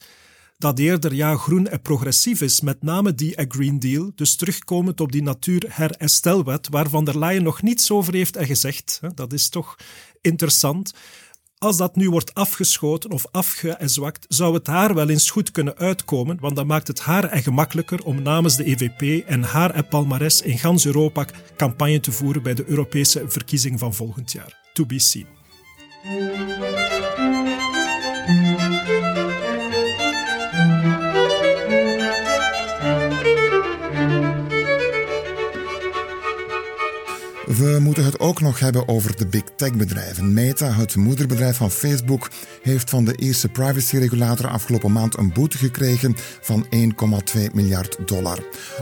dat 0.62 0.78
eerder 0.78 1.14
ja, 1.14 1.36
groen 1.36 1.68
en 1.68 1.82
progressief 1.82 2.40
is, 2.40 2.60
met 2.60 2.82
name 2.82 3.14
die 3.14 3.44
Green 3.48 3.78
Deal, 3.78 4.12
dus 4.14 4.36
terugkomend 4.36 5.00
op 5.00 5.12
die 5.12 5.22
natuurherstelwet, 5.22 6.68
waar 6.70 6.88
Van 6.88 7.04
der 7.04 7.18
Leyen 7.18 7.42
nog 7.42 7.62
niets 7.62 7.90
over 7.90 8.14
heeft 8.14 8.36
en 8.36 8.46
gezegd. 8.46 9.00
Dat 9.14 9.32
is 9.32 9.48
toch 9.48 9.76
interessant. 10.20 10.94
Als 11.58 11.76
dat 11.76 11.96
nu 11.96 12.10
wordt 12.10 12.34
afgeschoten 12.34 13.10
of 13.10 13.26
afgezwakt, 13.30 14.24
zou 14.28 14.54
het 14.54 14.66
haar 14.66 14.94
wel 14.94 15.08
eens 15.08 15.30
goed 15.30 15.50
kunnen 15.50 15.76
uitkomen, 15.76 16.40
want 16.40 16.56
dan 16.56 16.66
maakt 16.66 16.88
het 16.88 17.00
haar 17.00 17.24
en 17.24 17.42
gemakkelijker 17.42 18.04
om 18.04 18.22
namens 18.22 18.56
de 18.56 18.64
EVP 18.64 19.26
en 19.26 19.42
haar 19.42 19.70
en 19.70 19.88
palmares 19.88 20.42
in 20.42 20.58
gans 20.58 20.86
Europa 20.86 21.26
campagne 21.56 22.00
te 22.00 22.12
voeren 22.12 22.42
bij 22.42 22.54
de 22.54 22.64
Europese 22.66 23.24
verkiezing 23.26 23.78
van 23.78 23.94
volgend 23.94 24.32
jaar. 24.32 24.70
To 24.72 24.86
be 24.86 24.98
seen. 24.98 25.26
We 37.62 37.78
moeten 37.80 38.04
het 38.04 38.20
ook 38.20 38.40
nog 38.40 38.58
hebben 38.58 38.88
over 38.88 39.16
de 39.16 39.26
big 39.26 39.42
tech 39.56 39.72
bedrijven. 39.72 40.32
Meta, 40.32 40.72
het 40.72 40.96
moederbedrijf 40.96 41.56
van 41.56 41.70
Facebook, 41.70 42.30
heeft 42.62 42.90
van 42.90 43.04
de 43.04 43.14
eerste 43.14 43.48
privacyregulator 43.48 44.48
afgelopen 44.48 44.92
maand 44.92 45.18
een 45.18 45.32
boete 45.32 45.58
gekregen 45.58 46.14
van 46.40 46.66
1,2 47.34 47.40
miljard 47.52 47.96
dollar. 48.06 48.38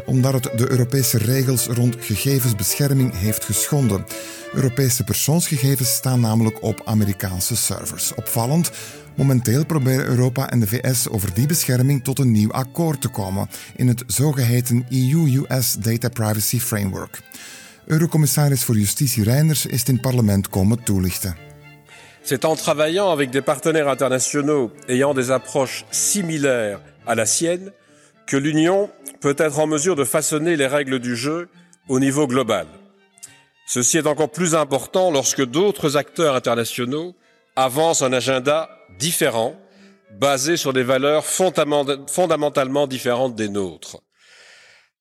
Omdat 0.07 0.33
het 0.33 0.59
de 0.59 0.71
Europese 0.71 1.19
regels 1.19 1.67
rond 1.67 1.97
gegevensbescherming 1.99 3.19
heeft 3.19 3.45
geschonden. 3.45 4.05
Europese 4.53 5.05
persoonsgegevens 5.05 5.95
staan 5.95 6.21
namelijk 6.21 6.63
op 6.63 6.83
Amerikaanse 6.85 7.57
servers. 7.57 8.15
Opvallend, 8.15 8.71
Momenteel 9.15 9.67
proberen 9.67 10.07
Europa 10.07 10.51
en 10.51 10.61
de 10.61 10.67
VS 10.67 11.09
over 11.09 11.35
die 11.35 11.47
bescherming 11.47 12.05
tot 12.05 12.19
een 12.19 12.31
nieuw 12.31 12.53
akkoord 12.53 13.01
te 13.01 13.09
komen 13.09 13.49
in 13.77 13.89
het 13.89 14.03
zogeheten 14.07 14.87
EU-US 14.89 15.75
Data 15.75 16.09
Privacy 16.09 16.61
Framework. 16.61 17.23
Eurocommissaris 17.89 18.65
Justitie 18.75 19.25
parlement. 20.03 20.43
C'est 22.23 22.45
en 22.45 22.57
travaillant 22.57 23.11
avec 23.11 23.31
des 23.31 23.43
partenaires 23.43 23.89
internationaux 23.89 24.71
ayant 24.89 25.15
des 25.15 25.31
approches 25.31 25.85
similaires 25.91 26.81
à 27.07 27.15
la 27.15 27.27
sienne 27.27 27.73
que 28.27 28.37
l'Union 28.37 28.91
peut 29.21 29.35
être 29.39 29.59
en 29.59 29.67
mesure 29.67 29.97
de 29.97 30.05
façonner 30.05 30.57
les 30.57 30.67
règles 30.67 30.99
du 30.99 31.17
jeu 31.17 31.49
au 31.89 31.99
niveau 31.99 32.27
global. 32.27 32.67
Ceci 33.67 33.99
est 33.99 34.07
encore 34.07 34.31
plus 34.31 34.55
important 34.55 35.11
lorsque 35.11 35.45
d'autres 35.45 35.97
acteurs 35.97 36.35
internationaux 36.35 37.15
avancent 37.57 38.03
un 38.03 38.13
agenda 38.13 38.69
différent, 38.99 39.55
basé 40.19 40.57
sur 40.57 40.73
des 40.73 40.83
valeurs 40.83 41.25
fondamentalement 41.25 42.87
différentes 42.87 43.35
des 43.35 43.49
nôtres. 43.49 44.01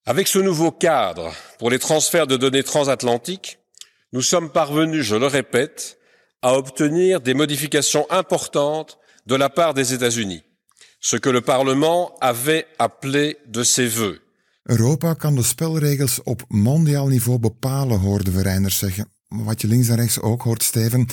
Avec 0.05 0.27
ce 0.27 0.39
nouveau 0.39 0.71
cadre 0.71 1.33
pour 1.59 1.69
les 1.69 1.79
transferts 1.79 2.27
de 2.27 2.38
données 2.38 2.63
transatlantiques, 2.63 3.59
nous 4.12 4.21
sommes 4.21 4.51
parvenus, 4.51 5.03
je 5.03 5.15
le 5.15 5.27
répète, 5.27 5.99
à 6.41 6.53
obtenir 6.53 7.21
des 7.21 7.33
modifications 7.33 8.05
importantes 8.09 8.97
de 9.27 9.35
la 9.35 9.49
part 9.49 9.73
des 9.73 9.93
États-Unis, 9.93 10.43
ce 10.99 11.17
que 11.17 11.29
le 11.29 11.41
Parlement 11.41 12.17
avait 12.21 12.65
appelé 12.79 13.38
de 13.47 13.63
ses 13.63 13.88
vœux. 13.88 14.19
Europa 14.69 15.15
kan 15.15 15.35
de 15.35 15.41
spelregels 15.41 16.19
op 16.23 16.43
mondiaal 16.47 17.07
niveau 17.09 17.39
bepalen, 17.39 17.99
hoorden 17.99 18.33
we 18.33 18.41
Reiners 18.41 18.77
zeggen. 18.77 19.07
Wat 19.27 19.62
je 19.62 19.67
links 19.67 19.89
en 19.89 19.95
rechts 19.95 20.19
ook 20.19 20.41
hoort, 20.41 20.63
Steven, 20.63 21.07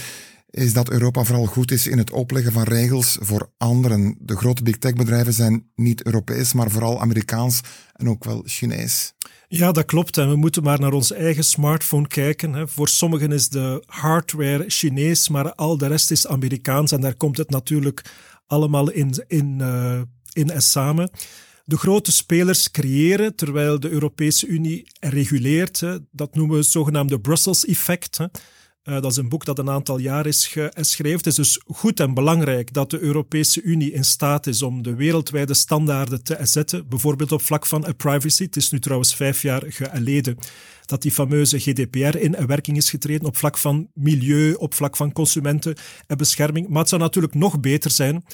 is 0.50 0.72
dat 0.72 0.90
Europa 0.90 1.24
vooral 1.24 1.46
goed 1.46 1.70
is 1.70 1.86
in 1.86 1.98
het 1.98 2.10
opleggen 2.10 2.52
van 2.52 2.62
regels 2.62 3.18
voor 3.20 3.50
anderen. 3.56 4.16
De 4.20 4.36
grote 4.36 4.62
big 4.62 4.76
tech 4.76 4.92
bedrijven 4.92 5.32
zijn 5.32 5.70
niet 5.74 6.04
Europees, 6.04 6.52
maar 6.52 6.70
vooral 6.70 7.00
Amerikaans 7.00 7.60
en 7.92 8.08
ook 8.08 8.24
wel 8.24 8.42
Chinees. 8.44 9.14
Ja, 9.48 9.72
dat 9.72 9.84
klopt. 9.84 10.18
En 10.18 10.28
we 10.28 10.36
moeten 10.36 10.62
maar 10.62 10.80
naar 10.80 10.92
onze 10.92 11.14
eigen 11.14 11.44
smartphone 11.44 12.08
kijken. 12.08 12.68
Voor 12.68 12.88
sommigen 12.88 13.32
is 13.32 13.48
de 13.48 13.82
hardware 13.86 14.64
Chinees, 14.66 15.28
maar 15.28 15.54
al 15.54 15.78
de 15.78 15.86
rest 15.86 16.10
is 16.10 16.26
Amerikaans. 16.26 16.92
En 16.92 17.00
daar 17.00 17.16
komt 17.16 17.36
het 17.36 17.50
natuurlijk 17.50 18.04
allemaal 18.46 18.90
in, 18.90 19.24
in, 19.26 19.58
uh, 19.60 20.00
in 20.32 20.62
samen. 20.62 21.10
De 21.64 21.76
grote 21.76 22.12
spelers 22.12 22.70
creëren, 22.70 23.34
terwijl 23.34 23.80
de 23.80 23.90
Europese 23.90 24.46
Unie 24.46 24.92
reguleert. 25.00 25.78
Dat 26.10 26.34
noemen 26.34 26.54
we 26.56 26.62
het 26.62 26.70
zogenaamde 26.70 27.20
Brussels-effect. 27.20 28.18
Uh, 28.88 28.94
dat 28.94 29.10
is 29.10 29.16
een 29.16 29.28
boek 29.28 29.44
dat 29.44 29.58
een 29.58 29.70
aantal 29.70 29.98
jaar 29.98 30.26
is 30.26 30.46
geschreven. 30.46 31.16
Het 31.16 31.26
is 31.26 31.34
dus 31.34 31.60
goed 31.66 32.00
en 32.00 32.14
belangrijk 32.14 32.72
dat 32.72 32.90
de 32.90 32.98
Europese 32.98 33.62
Unie 33.62 33.92
in 33.92 34.04
staat 34.04 34.46
is 34.46 34.62
om 34.62 34.82
de 34.82 34.94
wereldwijde 34.94 35.54
standaarden 35.54 36.22
te 36.22 36.38
zetten, 36.42 36.88
bijvoorbeeld 36.88 37.32
op 37.32 37.42
vlak 37.42 37.66
van 37.66 37.94
privacy. 37.96 38.44
Het 38.44 38.56
is 38.56 38.70
nu 38.70 38.80
trouwens 38.80 39.14
vijf 39.14 39.42
jaar 39.42 39.62
geleden 39.68 40.38
dat 40.84 41.02
die 41.02 41.12
fameuze 41.12 41.58
GDPR 41.58 42.16
in 42.16 42.46
werking 42.46 42.76
is 42.76 42.90
getreden 42.90 43.26
op 43.26 43.36
vlak 43.36 43.58
van 43.58 43.88
milieu, 43.94 44.52
op 44.52 44.74
vlak 44.74 44.96
van 44.96 45.12
consumenten 45.12 45.76
en 46.06 46.16
bescherming. 46.16 46.68
Maar 46.68 46.80
het 46.80 46.88
zou 46.88 47.00
natuurlijk 47.00 47.34
nog 47.34 47.60
beter 47.60 47.90
zijn 47.90 48.24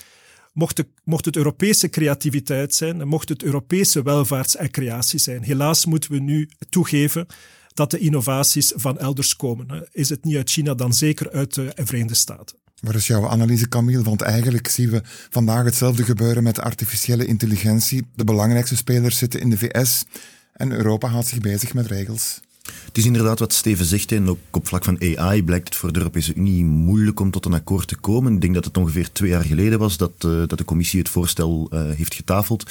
mocht, 0.52 1.24
het 1.24 1.36
Europese 1.36 1.88
creativiteit 1.88 2.74
zijn 2.74 3.08
mocht 3.08 3.28
het 3.28 3.42
Europese 3.42 4.02
welvaarts 4.02 4.56
en 4.56 4.70
creatie 4.70 5.18
zijn. 5.18 5.42
Helaas 5.42 5.86
moeten 5.86 6.12
we 6.12 6.18
nu 6.18 6.48
toegeven 6.68 7.26
dat 7.74 7.90
de 7.90 7.98
innovaties 7.98 8.72
van 8.76 8.98
elders 8.98 9.36
komen. 9.36 9.88
Is 9.92 10.08
het 10.08 10.24
niet 10.24 10.36
uit 10.36 10.50
China, 10.50 10.74
dan 10.74 10.94
zeker 10.94 11.30
uit 11.30 11.54
de 11.54 11.72
Verenigde 11.74 12.14
Staten. 12.14 12.56
Waar 12.80 12.94
is 12.94 13.06
jouw 13.06 13.28
analyse, 13.28 13.68
Camille? 13.68 14.02
Want 14.02 14.20
eigenlijk 14.20 14.68
zien 14.68 14.90
we 14.90 15.02
vandaag 15.30 15.64
hetzelfde 15.64 16.04
gebeuren 16.04 16.42
met 16.42 16.60
artificiële 16.60 17.26
intelligentie. 17.26 18.06
De 18.14 18.24
belangrijkste 18.24 18.76
spelers 18.76 19.18
zitten 19.18 19.40
in 19.40 19.50
de 19.50 19.58
VS 19.58 20.04
en 20.52 20.72
Europa 20.72 21.08
houdt 21.08 21.26
zich 21.26 21.40
bezig 21.40 21.74
met 21.74 21.86
regels. 21.86 22.40
Het 22.62 22.98
is 22.98 23.04
inderdaad 23.04 23.38
wat 23.38 23.52
Steven 23.52 23.84
zegt. 23.84 24.12
En 24.12 24.28
ook 24.28 24.38
op 24.50 24.66
vlak 24.66 24.84
van 24.84 25.00
AI 25.16 25.44
blijkt 25.44 25.68
het 25.68 25.76
voor 25.76 25.92
de 25.92 25.98
Europese 25.98 26.34
Unie 26.34 26.64
moeilijk 26.64 27.20
om 27.20 27.30
tot 27.30 27.44
een 27.44 27.54
akkoord 27.54 27.88
te 27.88 27.96
komen. 27.96 28.34
Ik 28.34 28.40
denk 28.40 28.54
dat 28.54 28.64
het 28.64 28.76
ongeveer 28.76 29.12
twee 29.12 29.30
jaar 29.30 29.44
geleden 29.44 29.78
was 29.78 29.96
dat, 29.96 30.12
uh, 30.26 30.42
dat 30.46 30.58
de 30.58 30.64
commissie 30.64 30.98
het 30.98 31.08
voorstel 31.08 31.68
uh, 31.70 31.80
heeft 31.96 32.14
getafeld. 32.14 32.70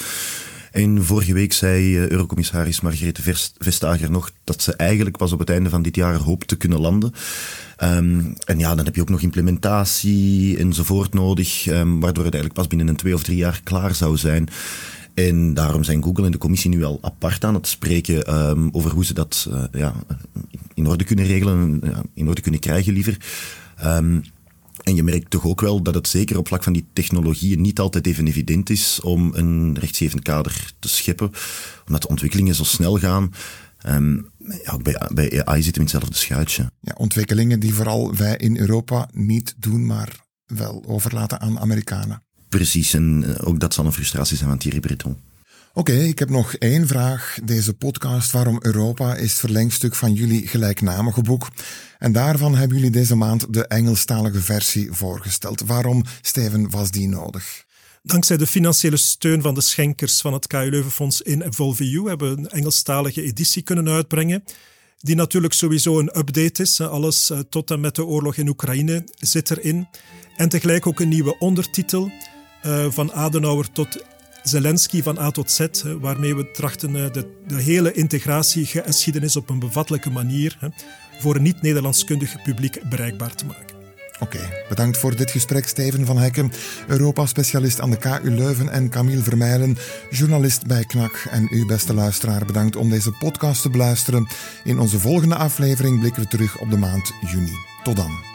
En 0.72 1.04
vorige 1.04 1.32
week 1.32 1.52
zei 1.52 1.96
uh, 1.96 2.08
Eurocommissaris 2.08 2.80
Margrethe 2.80 3.22
Vestager 3.58 4.10
nog 4.10 4.30
dat 4.44 4.62
ze 4.62 4.76
eigenlijk 4.76 5.16
pas 5.16 5.32
op 5.32 5.38
het 5.38 5.50
einde 5.50 5.70
van 5.70 5.82
dit 5.82 5.96
jaar 5.96 6.14
hoopt 6.14 6.48
te 6.48 6.56
kunnen 6.56 6.80
landen. 6.80 7.12
Um, 7.82 8.34
en 8.44 8.58
ja, 8.58 8.74
dan 8.74 8.84
heb 8.84 8.94
je 8.94 9.00
ook 9.00 9.08
nog 9.08 9.20
implementatie 9.20 10.58
enzovoort 10.58 11.14
nodig, 11.14 11.66
um, 11.66 12.00
waardoor 12.00 12.24
het 12.24 12.34
eigenlijk 12.34 12.54
pas 12.54 12.66
binnen 12.66 12.88
een 12.88 12.96
twee 12.96 13.14
of 13.14 13.22
drie 13.22 13.36
jaar 13.36 13.60
klaar 13.64 13.94
zou 13.94 14.16
zijn. 14.16 14.48
En 15.14 15.54
daarom 15.54 15.84
zijn 15.84 16.02
Google 16.02 16.24
en 16.24 16.32
de 16.32 16.38
commissie 16.38 16.70
nu 16.70 16.84
al 16.84 16.98
apart 17.02 17.44
aan 17.44 17.54
het 17.54 17.66
spreken 17.66 18.34
um, 18.50 18.68
over 18.72 18.90
hoe 18.90 19.04
ze 19.04 19.14
dat 19.14 19.48
uh, 19.50 19.62
ja, 19.72 19.94
in 20.74 20.86
orde 20.86 21.04
kunnen 21.04 21.26
regelen, 21.26 21.80
in 22.14 22.28
orde 22.28 22.40
kunnen 22.40 22.60
krijgen 22.60 22.92
liever. 22.92 23.16
En 24.82 24.94
je 24.94 25.02
merkt 25.02 25.30
toch 25.30 25.44
ook 25.44 25.60
wel 25.60 25.82
dat 25.82 25.94
het 25.94 26.08
zeker 26.08 26.38
op 26.38 26.48
vlak 26.48 26.62
van 26.62 26.72
die 26.72 26.86
technologieën 26.92 27.60
niet 27.60 27.78
altijd 27.78 28.06
even 28.06 28.26
evident 28.26 28.70
is 28.70 29.00
om 29.00 29.30
een 29.34 29.78
rechtsgevend 29.78 30.22
kader 30.22 30.72
te 30.78 30.88
scheppen, 30.88 31.30
omdat 31.86 32.02
de 32.02 32.08
ontwikkelingen 32.08 32.54
zo 32.54 32.64
snel 32.64 32.98
gaan. 32.98 33.32
Um, 33.86 34.30
ja, 34.38 34.72
ook 34.72 34.82
bij, 34.82 35.08
bij 35.14 35.44
AI 35.44 35.62
zitten 35.62 35.82
we 35.82 35.88
in 35.88 35.94
hetzelfde 35.94 36.14
schuitje. 36.14 36.70
Ja, 36.80 36.94
ontwikkelingen 36.96 37.60
die 37.60 37.74
vooral 37.74 38.14
wij 38.14 38.36
in 38.36 38.56
Europa 38.56 39.08
niet 39.12 39.54
doen, 39.58 39.86
maar 39.86 40.20
wel 40.46 40.84
overlaten 40.86 41.40
aan 41.40 41.58
Amerikanen. 41.58 42.22
Precies, 42.48 42.94
en 42.94 43.24
eh, 43.26 43.48
ook 43.48 43.60
dat 43.60 43.74
zal 43.74 43.86
een 43.86 43.92
frustratie 43.92 44.36
zijn 44.36 44.48
van 44.48 44.58
Thierry 44.58 44.80
Breton. 44.80 45.16
Oké, 45.74 45.92
ik 45.92 46.18
heb 46.18 46.30
nog 46.30 46.54
één 46.54 46.86
vraag. 46.86 47.38
Deze 47.44 47.74
podcast 47.74 48.30
Waarom 48.30 48.58
Europa 48.62 49.14
is 49.14 49.30
het 49.30 49.40
verlengstuk 49.40 49.94
van 49.94 50.12
jullie 50.12 50.46
gelijknamige 50.46 51.22
boek. 51.22 51.48
En 51.98 52.12
daarvan 52.12 52.54
hebben 52.54 52.76
jullie 52.76 52.92
deze 52.92 53.16
maand 53.16 53.52
de 53.52 53.66
Engelstalige 53.66 54.40
versie 54.40 54.92
voorgesteld. 54.92 55.60
Waarom, 55.60 56.02
Steven, 56.20 56.70
was 56.70 56.90
die 56.90 57.08
nodig? 57.08 57.64
Dankzij 58.02 58.36
de 58.36 58.46
financiële 58.46 58.96
steun 58.96 59.42
van 59.42 59.54
de 59.54 59.60
schenkers 59.60 60.20
van 60.20 60.32
het 60.32 60.46
KU 60.46 60.70
Leuvenfonds 60.70 61.22
in 61.22 61.42
Evolve 61.42 62.02
hebben 62.04 62.34
we 62.34 62.38
een 62.38 62.50
Engelstalige 62.50 63.22
editie 63.22 63.62
kunnen 63.62 63.88
uitbrengen. 63.88 64.44
Die 64.98 65.14
natuurlijk 65.14 65.52
sowieso 65.52 65.98
een 65.98 66.18
update 66.18 66.62
is. 66.62 66.80
Alles 66.80 67.30
eh, 67.30 67.38
tot 67.38 67.70
en 67.70 67.80
met 67.80 67.94
de 67.94 68.04
oorlog 68.04 68.36
in 68.36 68.48
Oekraïne 68.48 69.04
zit 69.14 69.50
erin. 69.50 69.88
En 70.36 70.48
tegelijk 70.48 70.86
ook 70.86 71.00
een 71.00 71.08
nieuwe 71.08 71.38
ondertitel 71.38 72.10
uh, 72.66 72.86
van 72.90 73.12
Adenauer 73.12 73.72
tot 73.72 74.04
Zelensky 74.42 75.02
van 75.02 75.18
A 75.18 75.30
tot 75.30 75.50
Z, 75.50 75.66
waarmee 76.00 76.36
we 76.36 76.50
trachten 76.50 76.96
eh, 76.96 77.12
de, 77.12 77.42
de 77.46 77.62
hele 77.62 77.92
integratiegeschiedenis 77.92 79.36
op 79.36 79.50
een 79.50 79.58
bevattelijke 79.58 80.10
manier 80.10 80.58
voor 81.18 81.36
een 81.36 81.42
niet-Nederlandskundig 81.42 82.42
publiek 82.42 82.88
bereikbaar 82.88 83.34
te 83.34 83.46
maken. 83.46 83.72
Oké, 84.22 84.38
bedankt 84.68 84.98
voor 84.98 85.16
dit 85.16 85.30
gesprek 85.30 85.66
Steven 85.66 86.06
van 86.06 86.18
Hekken, 86.18 86.52
Europa-specialist 86.86 87.80
aan 87.80 87.90
de 87.90 87.96
KU 87.96 88.30
Leuven 88.30 88.68
en 88.68 88.88
Camille 88.88 89.22
Vermeijlen, 89.22 89.76
journalist 90.10 90.66
bij 90.66 90.84
KNAK. 90.84 91.26
En 91.30 91.48
u, 91.50 91.66
beste 91.66 91.94
luisteraar, 91.94 92.44
bedankt 92.44 92.76
om 92.76 92.90
deze 92.90 93.10
podcast 93.10 93.62
te 93.62 93.70
beluisteren. 93.70 94.28
In 94.64 94.78
onze 94.78 94.98
volgende 94.98 95.34
aflevering 95.34 96.00
blikken 96.00 96.22
we 96.22 96.28
terug 96.28 96.58
op 96.58 96.70
de 96.70 96.76
maand 96.76 97.12
juni. 97.32 97.56
Tot 97.82 97.96
dan. 97.96 98.30